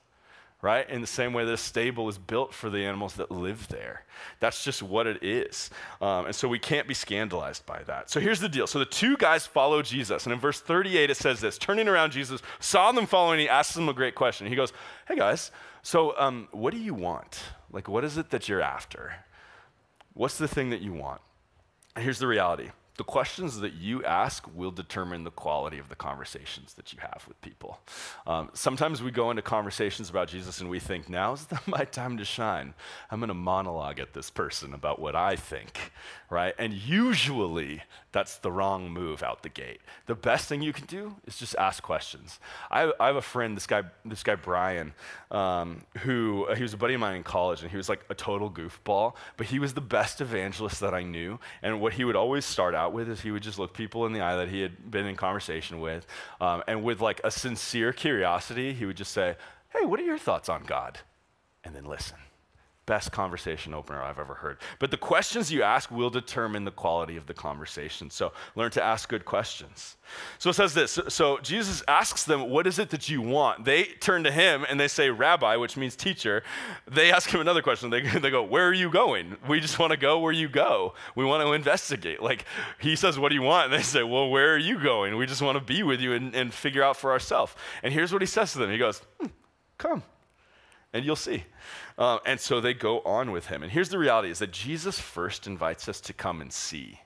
[0.61, 0.89] right?
[0.91, 4.05] In the same way that a stable is built for the animals that live there.
[4.41, 5.71] That's just what it is.
[6.01, 8.11] Um, and so we can't be scandalized by that.
[8.11, 8.67] So here's the deal.
[8.67, 10.25] So the two guys follow Jesus.
[10.25, 13.39] And in verse 38, it says this Turning around, Jesus saw them following.
[13.39, 14.49] He asks them a great question.
[14.49, 14.73] He goes,
[15.07, 15.53] Hey guys,
[15.83, 17.41] so um, what do you want?
[17.71, 19.15] Like, what is it that you're after?
[20.15, 21.21] What's the thing that you want?
[21.95, 25.95] And here's the reality the questions that you ask will determine the quality of the
[25.95, 27.79] conversations that you have with people.
[28.27, 32.19] Um, sometimes we go into conversations about Jesus and we think, now's the, my time
[32.19, 32.75] to shine.
[33.11, 35.93] I'm going to monologue at this person about what I think,
[36.29, 36.55] right?
[36.59, 39.81] And usually that's the wrong move out the gate.
[40.07, 42.41] The best thing you can do is just ask questions.
[42.71, 44.93] I, I have a friend, this guy, this guy Brian,
[45.31, 48.05] um, who uh, he was a buddy of mine in college, and he was like
[48.09, 51.39] a total goofball, but he was the best evangelist that I knew.
[51.63, 54.13] And what he would always start out with is he would just look people in
[54.13, 56.07] the eye that he had been in conversation with,
[56.41, 59.37] um, and with like a sincere curiosity, he would just say,
[59.71, 61.01] "Hey, what are your thoughts on God?"
[61.65, 62.19] And then listen
[62.89, 64.57] best conversation opener I've ever heard.
[64.79, 68.09] But the questions you ask will determine the quality of the conversation.
[68.09, 69.99] So learn to ask good questions.
[70.39, 70.99] So it says this.
[71.09, 73.67] So Jesus asks them, What is it that you want?
[73.67, 76.43] They turn to him and they say, Rabbi, which means teacher.
[76.91, 77.91] They ask him another question.
[77.91, 79.37] They, they go, Where are you going?
[79.47, 80.95] We just want to go where you go.
[81.15, 82.23] We want to investigate.
[82.23, 82.47] Like
[82.79, 83.67] he says, What do you want?
[83.67, 85.15] And they say, Well, where are you going?
[85.19, 87.55] We just want to be with you and, and figure out for ourselves.
[87.83, 89.27] And here's what he says to them He goes, hmm,
[89.77, 90.03] Come
[90.93, 91.45] and you'll see.
[91.99, 93.63] Uh, and so they go on with him.
[93.63, 97.01] And here's the reality is that Jesus first invites us to come and see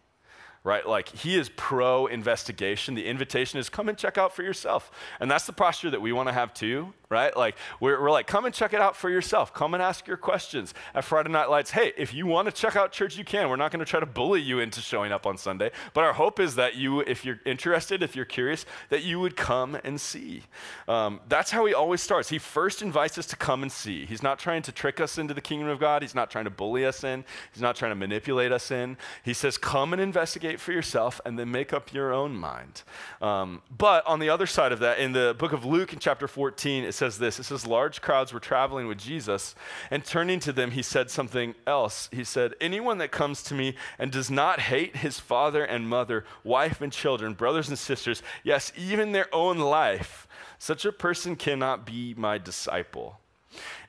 [0.64, 0.86] right?
[0.86, 2.94] Like he is pro investigation.
[2.94, 4.90] The invitation is come and check out for yourself.
[5.20, 7.36] And that's the posture that we want to have too, right?
[7.36, 9.52] Like we're, we're like, come and check it out for yourself.
[9.54, 11.70] Come and ask your questions at Friday Night Lights.
[11.70, 13.48] Hey, if you want to check out church, you can.
[13.48, 15.70] We're not going to try to bully you into showing up on Sunday.
[15.92, 19.36] But our hope is that you, if you're interested, if you're curious, that you would
[19.36, 20.42] come and see.
[20.88, 22.30] Um, that's how he always starts.
[22.30, 24.06] He first invites us to come and see.
[24.06, 26.00] He's not trying to trick us into the kingdom of God.
[26.00, 27.24] He's not trying to bully us in.
[27.52, 28.96] He's not trying to manipulate us in.
[29.22, 32.82] He says, come and investigate for yourself and then make up your own mind.
[33.20, 36.26] Um, but on the other side of that, in the book of Luke in chapter
[36.28, 39.54] 14, it says this it says, Large crowds were traveling with Jesus,
[39.90, 42.08] and turning to them, he said something else.
[42.12, 46.24] He said, Anyone that comes to me and does not hate his father and mother,
[46.44, 50.26] wife and children, brothers and sisters, yes, even their own life,
[50.58, 53.18] such a person cannot be my disciple.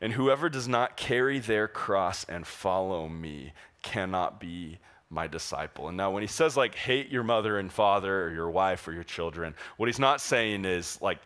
[0.01, 5.87] And whoever does not carry their cross and follow me cannot be my disciple.
[5.87, 8.93] And now, when he says, like, hate your mother and father or your wife or
[8.93, 11.19] your children, what he's not saying is, like,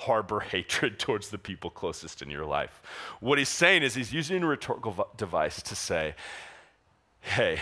[0.00, 2.82] harbor hatred towards the people closest in your life.
[3.20, 6.14] What he's saying is, he's using a rhetorical device to say,
[7.20, 7.60] hey,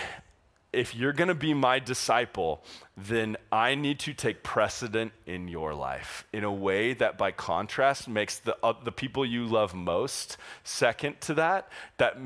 [0.73, 2.63] if you're going to be my disciple,
[2.97, 8.07] then I need to take precedent in your life in a way that, by contrast,
[8.07, 12.19] makes the, uh, the people you love most second to that, that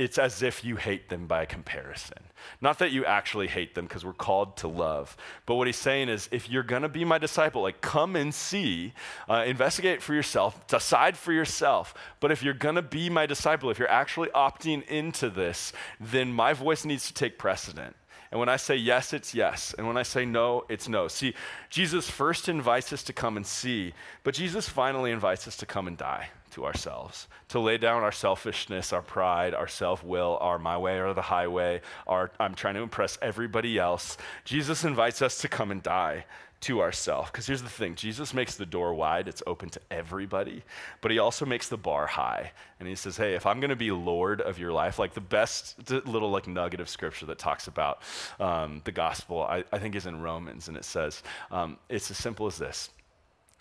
[0.00, 2.16] it's as if you hate them by comparison.
[2.62, 5.14] Not that you actually hate them because we're called to love.
[5.44, 8.34] But what he's saying is if you're going to be my disciple, like come and
[8.34, 8.94] see,
[9.28, 11.92] uh, investigate for yourself, decide for yourself.
[12.18, 16.32] But if you're going to be my disciple, if you're actually opting into this, then
[16.32, 17.94] my voice needs to take precedent.
[18.30, 19.74] And when I say yes, it's yes.
[19.76, 21.08] And when I say no, it's no.
[21.08, 21.34] See,
[21.68, 23.92] Jesus first invites us to come and see,
[24.24, 28.12] but Jesus finally invites us to come and die to ourselves, to lay down our
[28.12, 32.74] selfishness, our pride, our self will, our my way or the highway, our I'm trying
[32.74, 34.16] to impress everybody else.
[34.44, 36.24] Jesus invites us to come and die
[36.60, 37.30] to ourselves.
[37.30, 40.62] Because here's the thing Jesus makes the door wide, it's open to everybody,
[41.00, 42.52] but he also makes the bar high.
[42.78, 45.20] And he says, hey, if I'm going to be Lord of your life, like the
[45.20, 48.02] best little like nugget of scripture that talks about
[48.38, 50.68] um, the gospel, I, I, think is in Romans.
[50.68, 52.90] And it says, um, it's as simple as this.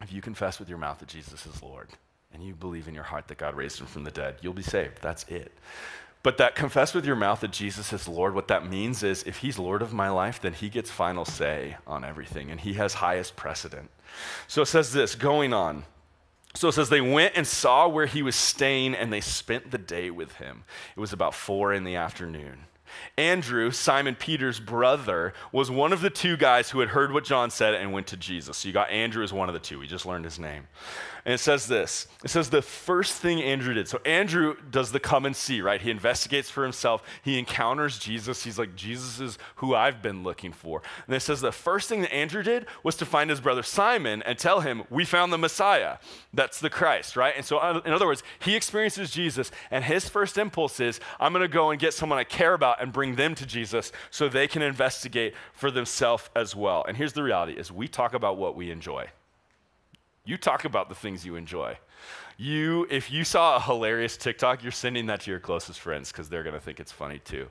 [0.01, 1.89] If you confess with your mouth that Jesus is Lord,
[2.33, 4.61] and you believe in your heart that God raised him from the dead, you'll be
[4.61, 5.01] saved.
[5.01, 5.51] That's it.
[6.21, 9.37] But that confess with your mouth that Jesus is Lord, what that means is if
[9.37, 12.95] he's Lord of my life, then he gets final say on everything and he has
[12.95, 13.89] highest precedent.
[14.47, 15.85] So it says this going on.
[16.55, 19.77] So it says they went and saw where he was staying and they spent the
[19.77, 20.63] day with him.
[20.95, 22.65] It was about four in the afternoon.
[23.17, 27.51] Andrew, Simon Peter's brother, was one of the two guys who had heard what John
[27.51, 28.57] said and went to Jesus.
[28.57, 29.79] So you got Andrew as one of the two.
[29.79, 30.67] We just learned his name.
[31.29, 33.87] And it says this it says the first thing Andrew did.
[33.87, 35.79] So Andrew does the come and see, right?
[35.79, 37.03] He investigates for himself.
[37.21, 38.43] He encounters Jesus.
[38.43, 40.81] He's like, Jesus is who I've been looking for.
[41.05, 44.23] And it says the first thing that Andrew did was to find his brother Simon
[44.23, 45.99] and tell him, We found the Messiah.
[46.33, 47.35] That's the Christ, right?
[47.37, 51.31] And so, uh, in other words, he experiences Jesus, and his first impulse is, I'm
[51.31, 54.29] going to go and get someone I care about and bring them to Jesus so
[54.29, 56.83] they can investigate for themselves as well.
[56.87, 59.09] And here's the reality is we talk about what we enjoy.
[60.29, 61.79] You talk about the things you enjoy.
[62.37, 66.29] You, if you saw a hilarious TikTok, you're sending that to your closest friends because
[66.29, 67.47] they're gonna think it's funny too.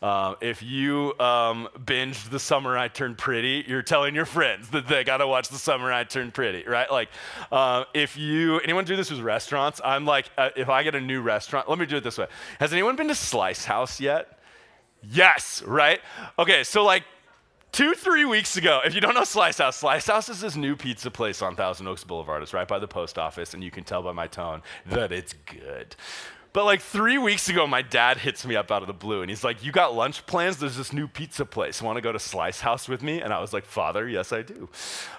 [0.00, 4.86] Uh, if you um, binged The Summer I Turned Pretty, you're telling your friends that
[4.86, 6.88] they gotta watch The Summer I Turned Pretty, right?
[6.88, 7.08] Like,
[7.50, 9.80] uh, if you, anyone do this with restaurants?
[9.84, 12.28] I'm like, uh, if I get a new restaurant, let me do it this way.
[12.60, 14.38] Has anyone been to Slice House yet?
[15.02, 16.00] Yes, right?
[16.38, 17.02] Okay, so like
[17.72, 20.76] two, three weeks ago, if you don't know Slice House, Slice House is this new
[20.76, 22.42] pizza place on Thousand Oaks Boulevard.
[22.42, 25.32] It's right by the post office, and you can tell by my tone that it's
[25.32, 25.96] good.
[26.52, 29.30] But like three weeks ago, my dad hits me up out of the blue and
[29.30, 30.58] he's like, You got lunch plans?
[30.58, 31.80] There's this new pizza place.
[31.80, 33.20] Want to go to Slice House with me?
[33.20, 34.68] And I was like, Father, yes, I do.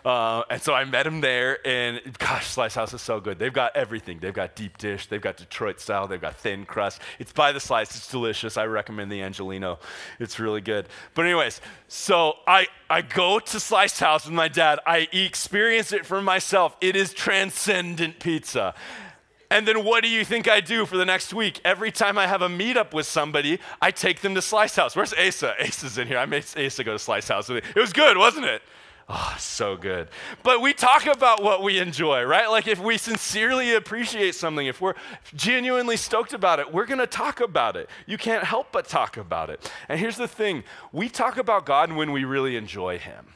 [0.04, 3.40] Uh, and so I met him there, and gosh, Slice House is so good.
[3.40, 4.20] They've got everything.
[4.20, 7.02] They've got deep dish, they've got Detroit style, they've got thin crust.
[7.18, 8.58] It's by the slice, it's delicious.
[8.58, 9.80] I recommend the Angelino,
[10.20, 10.88] it's really good.
[11.14, 16.06] But, anyways, so I, I go to Slice House with my dad, I experience it
[16.06, 16.76] for myself.
[16.82, 18.76] It is transcendent pizza.
[19.52, 21.60] And then what do you think I do for the next week?
[21.66, 24.96] Every time I have a meetup with somebody, I take them to Slice House.
[24.96, 25.62] Where's Asa?
[25.62, 26.18] Asa's in here.
[26.18, 27.50] I made Asa go to Slice House.
[27.50, 27.70] with me.
[27.76, 28.62] It was good, wasn't it?
[29.10, 30.08] Oh, so good.
[30.42, 32.50] But we talk about what we enjoy, right?
[32.50, 34.96] Like if we sincerely appreciate something, if we're
[35.36, 37.90] genuinely stoked about it, we're going to talk about it.
[38.06, 39.70] You can't help but talk about it.
[39.90, 43.34] And here's the thing we talk about God when we really enjoy Him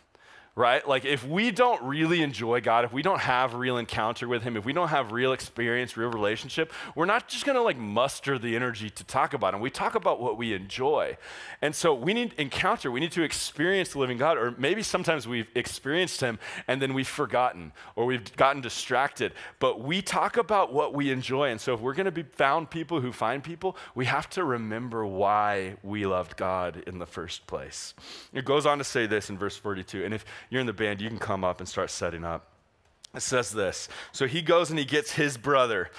[0.55, 0.87] right?
[0.87, 4.55] Like if we don't really enjoy God, if we don't have real encounter with him,
[4.55, 8.55] if we don't have real experience, real relationship, we're not just to like muster the
[8.55, 9.59] energy to talk about him.
[9.59, 11.17] We talk about what we enjoy.
[11.61, 15.27] And so we need encounter, we need to experience the living God or maybe sometimes
[15.27, 19.33] we've experienced him and then we've forgotten or we've gotten distracted.
[19.59, 21.49] But we talk about what we enjoy.
[21.49, 25.05] And so if we're to be found people who find people, we have to remember
[25.05, 27.93] why we loved God in the first place.
[28.31, 30.05] It goes on to say this in verse 42.
[30.05, 32.47] And if you're in the band, you can come up and start setting up.
[33.13, 33.87] It says this.
[34.11, 35.89] So he goes and he gets his brother,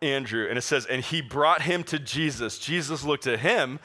[0.00, 2.58] Andrew, and it says, and he brought him to Jesus.
[2.58, 3.78] Jesus looked at him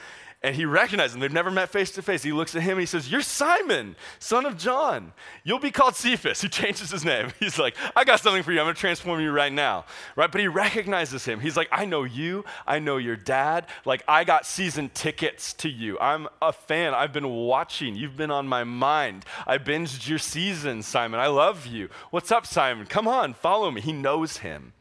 [0.48, 1.20] and he recognizes him.
[1.20, 2.24] They've never met face to face.
[2.24, 5.12] He looks at him and he says, You're Simon, son of John.
[5.44, 6.42] You'll be called Cephas.
[6.48, 7.34] He changes his name.
[7.42, 8.60] He's like, I got something for you.
[8.60, 9.84] I'm going to transform you right now.
[10.16, 10.32] Right?
[10.32, 11.42] But he recognizes him.
[11.42, 12.46] He's like, I know you.
[12.66, 13.66] I know your dad.
[13.84, 16.00] Like, I got season tickets to you.
[16.00, 16.94] I'm a fan.
[16.94, 17.98] I've been watching.
[17.98, 19.26] You've been on my mind.
[19.46, 21.20] I binged your season, Simon.
[21.20, 21.90] I love you.
[22.10, 22.86] What's up, Simon?
[22.86, 23.82] Come on, follow me.
[23.82, 24.72] He knows him.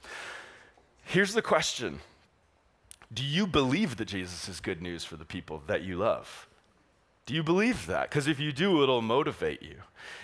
[1.02, 2.00] Here's the question
[3.12, 6.48] do you believe that Jesus is good news for the people that you love?
[7.26, 8.08] Do you believe that?
[8.08, 9.74] Because if you do, it'll motivate you.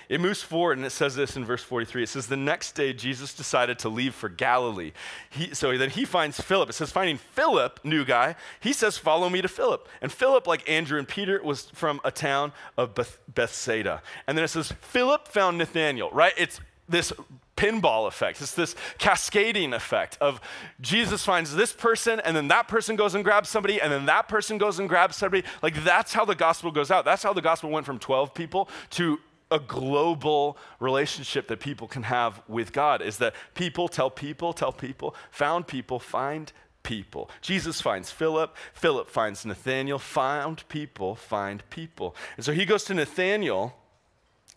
[0.09, 2.05] It moves forward and it says this in verse 43.
[2.05, 4.93] It says, The next day Jesus decided to leave for Galilee.
[5.28, 6.68] He, so then he finds Philip.
[6.68, 9.89] It says, Finding Philip, new guy, he says, Follow me to Philip.
[10.01, 14.01] And Philip, like Andrew and Peter, was from a town of Beth- Bethsaida.
[14.28, 16.35] And then it says, Philip found Nathanael, right?
[16.37, 17.12] It's this
[17.57, 18.41] pinball effect.
[18.41, 20.41] It's this cascading effect of
[20.81, 24.29] Jesus finds this person, and then that person goes and grabs somebody, and then that
[24.29, 25.45] person goes and grabs somebody.
[25.63, 27.05] Like that's how the gospel goes out.
[27.05, 29.19] That's how the gospel went from 12 people to
[29.51, 34.73] a global relationship that people can have with God is that people tell people, tell
[34.73, 36.51] people, found people, find
[36.83, 37.31] people.
[37.43, 42.17] Jesus finds Philip, Philip finds Nathaniel, found people, find people.
[42.37, 43.77] And so he goes to Nathaniel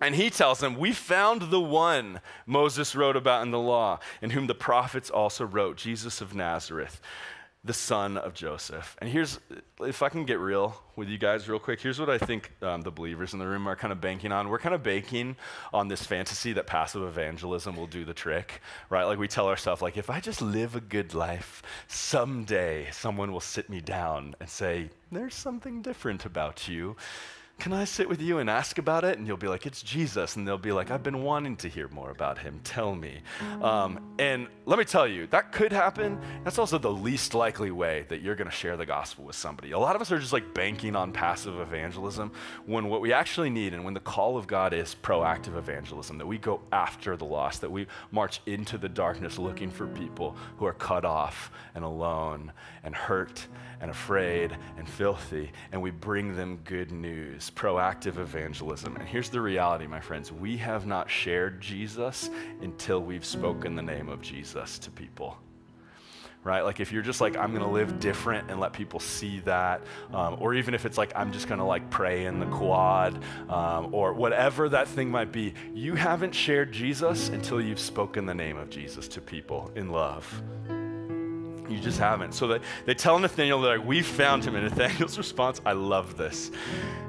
[0.01, 4.31] and he tells them, We found the one Moses wrote about in the law, in
[4.31, 6.99] whom the prophets also wrote, Jesus of Nazareth,
[7.63, 8.95] the son of Joseph.
[8.99, 9.39] And here's,
[9.79, 12.81] if I can get real with you guys real quick, here's what I think um,
[12.81, 14.49] the believers in the room are kind of banking on.
[14.49, 15.35] We're kind of banking
[15.73, 19.05] on this fantasy that passive evangelism will do the trick, right?
[19.05, 23.39] Like we tell ourselves, like, if I just live a good life, someday someone will
[23.39, 26.97] sit me down and say, There's something different about you.
[27.57, 29.17] Can I sit with you and ask about it?
[29.17, 30.35] And you'll be like, It's Jesus.
[30.35, 32.59] And they'll be like, I've been wanting to hear more about him.
[32.63, 33.21] Tell me.
[33.61, 36.19] Um, and let me tell you, that could happen.
[36.43, 39.71] That's also the least likely way that you're going to share the gospel with somebody.
[39.71, 42.31] A lot of us are just like banking on passive evangelism
[42.65, 46.27] when what we actually need and when the call of God is proactive evangelism, that
[46.27, 50.65] we go after the lost, that we march into the darkness looking for people who
[50.65, 52.51] are cut off and alone
[52.85, 53.47] and hurt
[53.81, 58.95] and afraid and filthy, and we bring them good news, proactive evangelism.
[58.95, 62.29] And here's the reality, my friends we have not shared Jesus
[62.61, 65.37] until we've spoken the name of Jesus to people
[66.45, 66.61] right?
[66.61, 69.81] Like if you're just like, I'm gonna live different and let people see that,
[70.13, 73.93] um, or even if it's like, I'm just gonna like pray in the quad, um,
[73.93, 78.57] or whatever that thing might be, you haven't shared Jesus until you've spoken the name
[78.57, 80.43] of Jesus to people in love.
[81.69, 82.33] You just haven't.
[82.33, 84.55] So they, they tell Nathaniel, they're like, we found him.
[84.55, 86.51] And Nathaniel's response, I love this.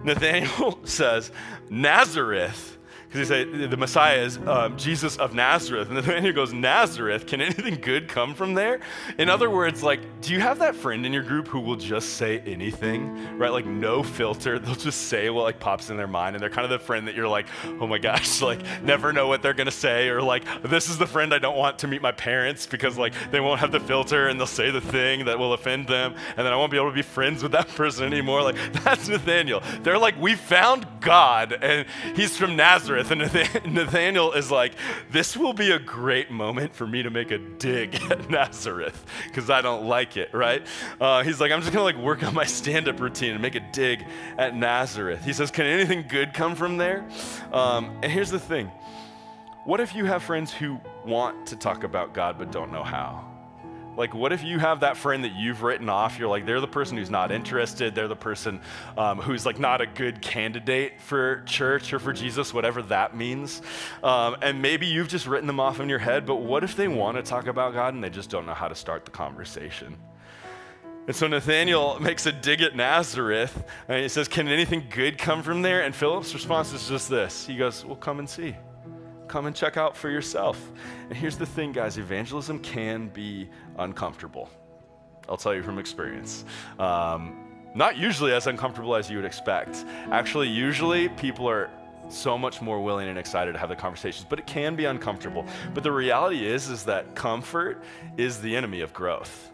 [0.04, 1.30] Nathaniel says,
[1.68, 2.75] Nazareth
[3.08, 5.88] because he say the Messiah is um, Jesus of Nazareth.
[5.88, 8.80] And then he goes, Nazareth, can anything good come from there?
[9.18, 12.14] In other words, like, do you have that friend in your group who will just
[12.14, 13.52] say anything, right?
[13.52, 14.58] Like, no filter.
[14.66, 16.34] They'll just say what like pops in their mind.
[16.34, 17.46] And they're kind of the friend that you're like,
[17.80, 20.08] oh my gosh, like, never know what they're going to say.
[20.08, 23.14] Or like, this is the friend I don't want to meet my parents because like
[23.30, 26.14] they won't have the filter and they'll say the thing that will offend them.
[26.36, 28.42] And then I won't be able to be friends with that person anymore.
[28.42, 29.62] Like, that's Nathaniel.
[29.82, 32.95] They're like, we found God and he's from Nazareth.
[32.96, 33.64] Nazareth.
[33.64, 34.72] And Nathaniel is like,
[35.10, 39.50] This will be a great moment for me to make a dig at Nazareth because
[39.50, 40.66] I don't like it, right?
[41.00, 43.42] Uh, he's like, I'm just going to like work on my stand up routine and
[43.42, 44.04] make a dig
[44.38, 45.24] at Nazareth.
[45.24, 47.06] He says, Can anything good come from there?
[47.52, 48.70] Um, and here's the thing
[49.64, 53.35] what if you have friends who want to talk about God but don't know how?
[53.96, 56.18] Like, what if you have that friend that you've written off?
[56.18, 57.94] You're like, they're the person who's not interested.
[57.94, 58.60] They're the person
[58.98, 63.62] um, who's like not a good candidate for church or for Jesus, whatever that means.
[64.02, 66.88] Um, and maybe you've just written them off in your head, but what if they
[66.88, 69.96] want to talk about God and they just don't know how to start the conversation?
[71.06, 75.42] And so Nathaniel makes a dig at Nazareth and he says, Can anything good come
[75.42, 75.82] from there?
[75.82, 78.56] And Philip's response is just this He goes, Well, come and see.
[79.36, 80.72] Come and check out for yourself.
[81.10, 84.48] And here's the thing, guys evangelism can be uncomfortable.
[85.28, 86.46] I'll tell you from experience.
[86.78, 87.36] Um,
[87.74, 89.84] not usually as uncomfortable as you would expect.
[90.10, 91.68] Actually, usually people are
[92.08, 95.44] so much more willing and excited to have the conversations, but it can be uncomfortable.
[95.74, 97.84] But the reality is is that comfort
[98.16, 99.50] is the enemy of growth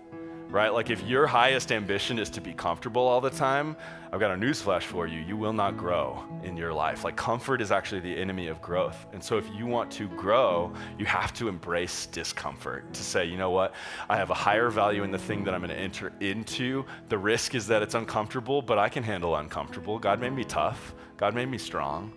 [0.52, 0.72] right?
[0.72, 3.74] Like if your highest ambition is to be comfortable all the time,
[4.12, 5.18] I've got a newsflash for you.
[5.18, 7.04] You will not grow in your life.
[7.04, 9.06] Like comfort is actually the enemy of growth.
[9.14, 13.38] And so if you want to grow, you have to embrace discomfort to say, you
[13.38, 13.74] know what?
[14.10, 16.84] I have a higher value in the thing that I'm going to enter into.
[17.08, 19.98] The risk is that it's uncomfortable, but I can handle uncomfortable.
[19.98, 20.94] God made me tough.
[21.16, 22.12] God made me strong.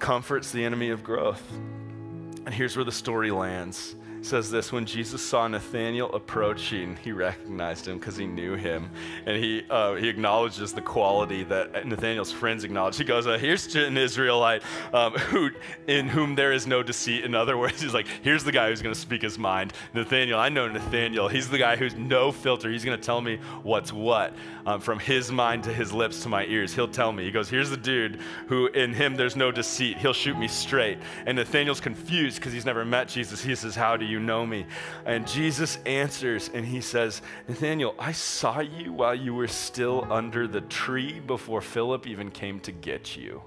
[0.00, 1.48] Comfort's the enemy of growth.
[1.52, 3.94] And here's where the story lands
[4.24, 8.90] says this when Jesus saw Nathanael approaching, he recognized him because he knew him.
[9.26, 12.96] And he, uh, he acknowledges the quality that Nathanael's friends acknowledge.
[12.96, 14.62] He goes, uh, Here's an Israelite
[14.92, 15.50] um, who,
[15.86, 17.24] in whom there is no deceit.
[17.24, 19.72] In other words, he's like, Here's the guy who's going to speak his mind.
[19.92, 21.28] Nathanael, I know Nathanael.
[21.28, 22.70] He's the guy who's no filter.
[22.70, 24.34] He's going to tell me what's what.
[24.66, 27.24] Um, from his mind to his lips to my ears, he'll tell me.
[27.24, 29.98] He goes, Here's the dude who, in him, there's no deceit.
[29.98, 30.96] He'll shoot me straight.
[31.26, 33.42] And Nathaniel's confused because he's never met Jesus.
[33.42, 34.14] He says, How do you?
[34.14, 34.64] you know me?
[35.04, 40.46] And Jesus answers and he says, Nathaniel, I saw you while you were still under
[40.46, 43.42] the tree before Philip even came to get you.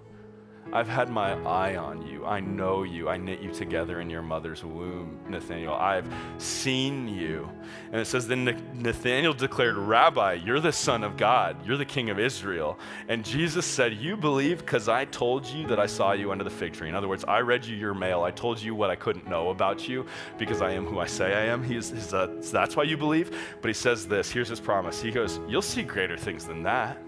[0.73, 2.25] I've had my eye on you.
[2.25, 3.07] I know you.
[3.07, 5.73] I knit you together in your mother's womb, Nathaniel.
[5.73, 7.49] I've seen you.
[7.91, 11.65] And it says, Then Nathaniel declared, Rabbi, you're the Son of God.
[11.65, 12.77] You're the King of Israel.
[13.07, 16.49] And Jesus said, You believe because I told you that I saw you under the
[16.49, 16.89] fig tree.
[16.89, 18.23] In other words, I read you your mail.
[18.23, 20.05] I told you what I couldn't know about you
[20.37, 21.63] because I am who I say I am.
[21.63, 23.35] He's, he's a, that's why you believe.
[23.61, 25.01] But he says this here's his promise.
[25.01, 27.01] He goes, You'll see greater things than that.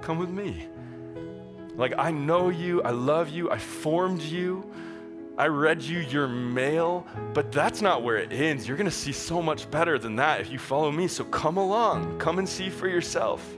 [0.00, 0.68] Come with me.
[1.78, 4.68] Like, I know you, I love you, I formed you,
[5.38, 8.66] I read you your mail, but that's not where it ends.
[8.66, 11.06] You're gonna see so much better than that if you follow me.
[11.06, 13.48] So come along, come and see for yourself.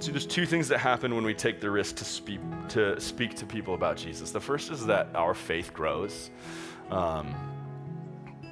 [0.00, 2.40] See, there's two things that happen when we take the risk to speak
[2.70, 4.32] to speak to people about Jesus.
[4.32, 6.30] The first is that our faith grows.
[6.90, 7.32] Um,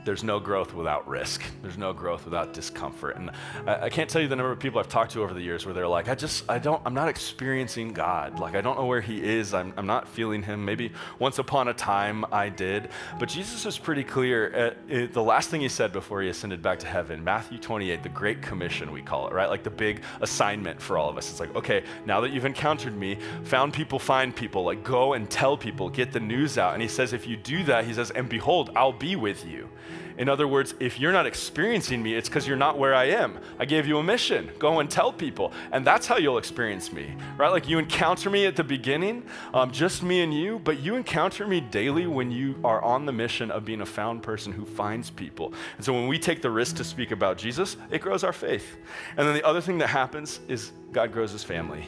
[0.04, 1.42] there's no growth without risk.
[1.62, 3.16] There's no growth without discomfort.
[3.16, 3.30] And
[3.66, 5.64] I, I, can't tell you the number of people I've talked to over the years
[5.64, 8.38] where they're like, I just, I don't, I'm not experiencing God.
[8.38, 9.54] Like, I don't know where He is.
[9.54, 10.64] I'm, I'm not feeling Him.
[10.64, 12.90] Maybe once upon a time I did.
[13.18, 14.50] But Jesus is pretty clear.
[14.50, 18.02] At, it, the last thing He said before He ascended back to heaven, Matthew 28,
[18.02, 19.48] the Great Commission, we call it, right?
[19.48, 21.30] Like the big assignment for all of us.
[21.30, 25.30] It's like, okay, now that you've encountered me, found people, find people, like go and
[25.30, 26.74] tell people, get the news out.
[26.74, 29.70] And He says, if you do that, He says, and behold, I'll be with you.
[30.18, 33.38] In other words, if you're not experiencing me, it's because you're not where I am.
[33.58, 34.50] I gave you a mission.
[34.58, 35.52] Go and tell people.
[35.72, 37.50] And that's how you'll experience me, right?
[37.50, 41.46] Like you encounter me at the beginning, um, just me and you, but you encounter
[41.46, 45.10] me daily when you are on the mission of being a found person who finds
[45.10, 45.52] people.
[45.76, 48.76] And so when we take the risk to speak about Jesus, it grows our faith.
[49.16, 51.84] And then the other thing that happens is God grows his family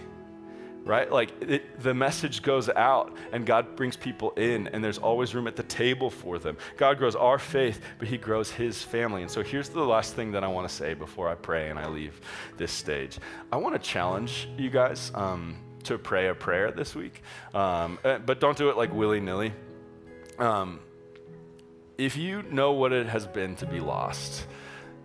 [0.87, 1.11] right?
[1.11, 5.49] Like it, the message goes out and God brings people in, and there's always room
[5.49, 6.57] at the table for them.
[6.77, 9.23] God grows our faith, but He grows His family.
[9.23, 11.79] And so here's the last thing that I want to say before I pray and
[11.79, 12.19] I leave
[12.57, 13.19] this stage.
[13.53, 17.21] I want to challenge you guys um, to pray a prayer this week,
[17.53, 19.53] um, uh, but don't do it like willy nilly.
[20.39, 20.81] Um,
[21.99, 24.47] if you know what it has been to be lost,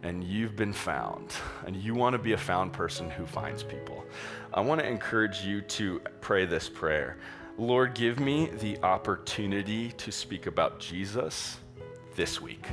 [0.04, 1.32] and you've been found,
[1.66, 4.04] and you want to be a found person who finds people,
[4.54, 7.18] I want to encourage you to pray this prayer
[7.58, 11.58] Lord, give me the opportunity to speak about Jesus
[12.16, 12.66] this week.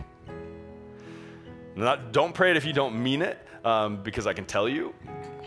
[1.76, 4.95] Not, don't pray it if you don't mean it, um, because I can tell you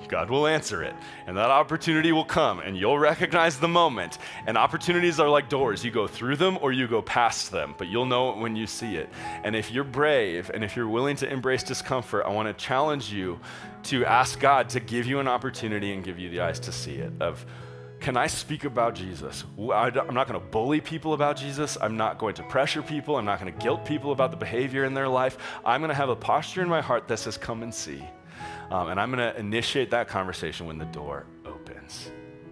[0.08, 0.95] God will answer it.
[1.28, 4.18] And that opportunity will come, and you'll recognize the moment.
[4.47, 5.84] And opportunities are like doors.
[5.84, 8.68] You go through them or you go past them, but you'll know it when you
[8.68, 9.10] see it.
[9.43, 13.12] And if you're brave and if you're willing to embrace discomfort, I want to challenge
[13.12, 13.39] you
[13.84, 16.95] to ask God to give you an opportunity and give you the eyes to see
[16.95, 17.45] it of
[18.02, 19.43] can I speak about Jesus?
[19.60, 21.78] I'm not going to bully people about Jesus.
[21.80, 23.16] I'm not going to pressure people.
[23.16, 25.38] I'm not going to guilt people about the behavior in their life.
[25.64, 28.04] I'm going to have a posture in my heart that says, Come and see.
[28.72, 32.09] Um, and I'm going to initiate that conversation when the door opens.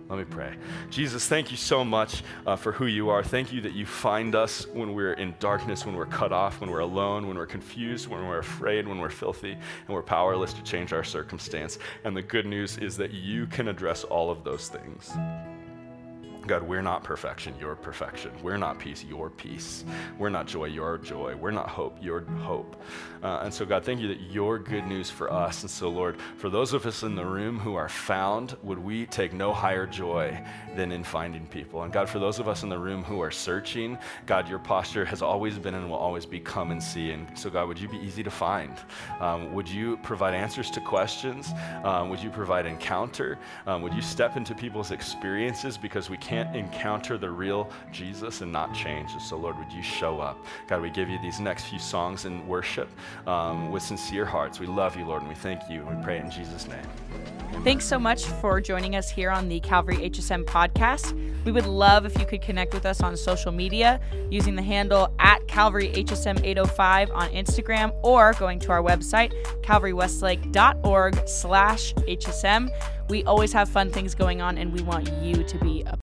[0.09, 0.55] Let me pray.
[0.89, 3.23] Jesus, thank you so much uh, for who you are.
[3.23, 6.71] Thank you that you find us when we're in darkness, when we're cut off, when
[6.71, 10.63] we're alone, when we're confused, when we're afraid, when we're filthy, and we're powerless to
[10.63, 11.77] change our circumstance.
[12.03, 15.15] And the good news is that you can address all of those things.
[16.49, 18.31] God, we're not perfection, your perfection.
[18.41, 19.85] We're not peace, your peace.
[20.17, 21.35] We're not joy, your joy.
[21.35, 22.81] We're not hope, your hope.
[23.21, 25.61] Uh, and so, God, thank you that you're good news for us.
[25.61, 29.05] And so, Lord, for those of us in the room who are found, would we
[29.05, 30.41] take no higher joy
[30.75, 31.83] than in finding people?
[31.83, 35.05] And God, for those of us in the room who are searching, God, your posture
[35.05, 37.11] has always been and will always be come and see.
[37.11, 38.73] And so, God, would you be easy to find?
[39.19, 41.51] Um, would you provide answers to questions?
[41.83, 43.37] Um, would you provide encounter?
[43.67, 48.41] Um, would you step into people's experiences because we can't can't encounter the real Jesus
[48.41, 49.11] and not change.
[49.19, 50.37] So, Lord, would you show up?
[50.67, 52.89] God, we give you these next few songs in worship
[53.27, 54.59] um, with sincere hearts.
[54.59, 55.85] We love you, Lord, and we thank you.
[55.85, 56.85] And we pray in Jesus' name.
[57.63, 61.13] Thanks so much for joining us here on the Calvary HSM podcast.
[61.43, 65.13] We would love if you could connect with us on social media using the handle
[65.19, 72.69] at Calvary HSM 805 on Instagram or going to our website, calvarywestlake.org slash HSM.
[73.09, 75.97] We always have fun things going on and we want you to be a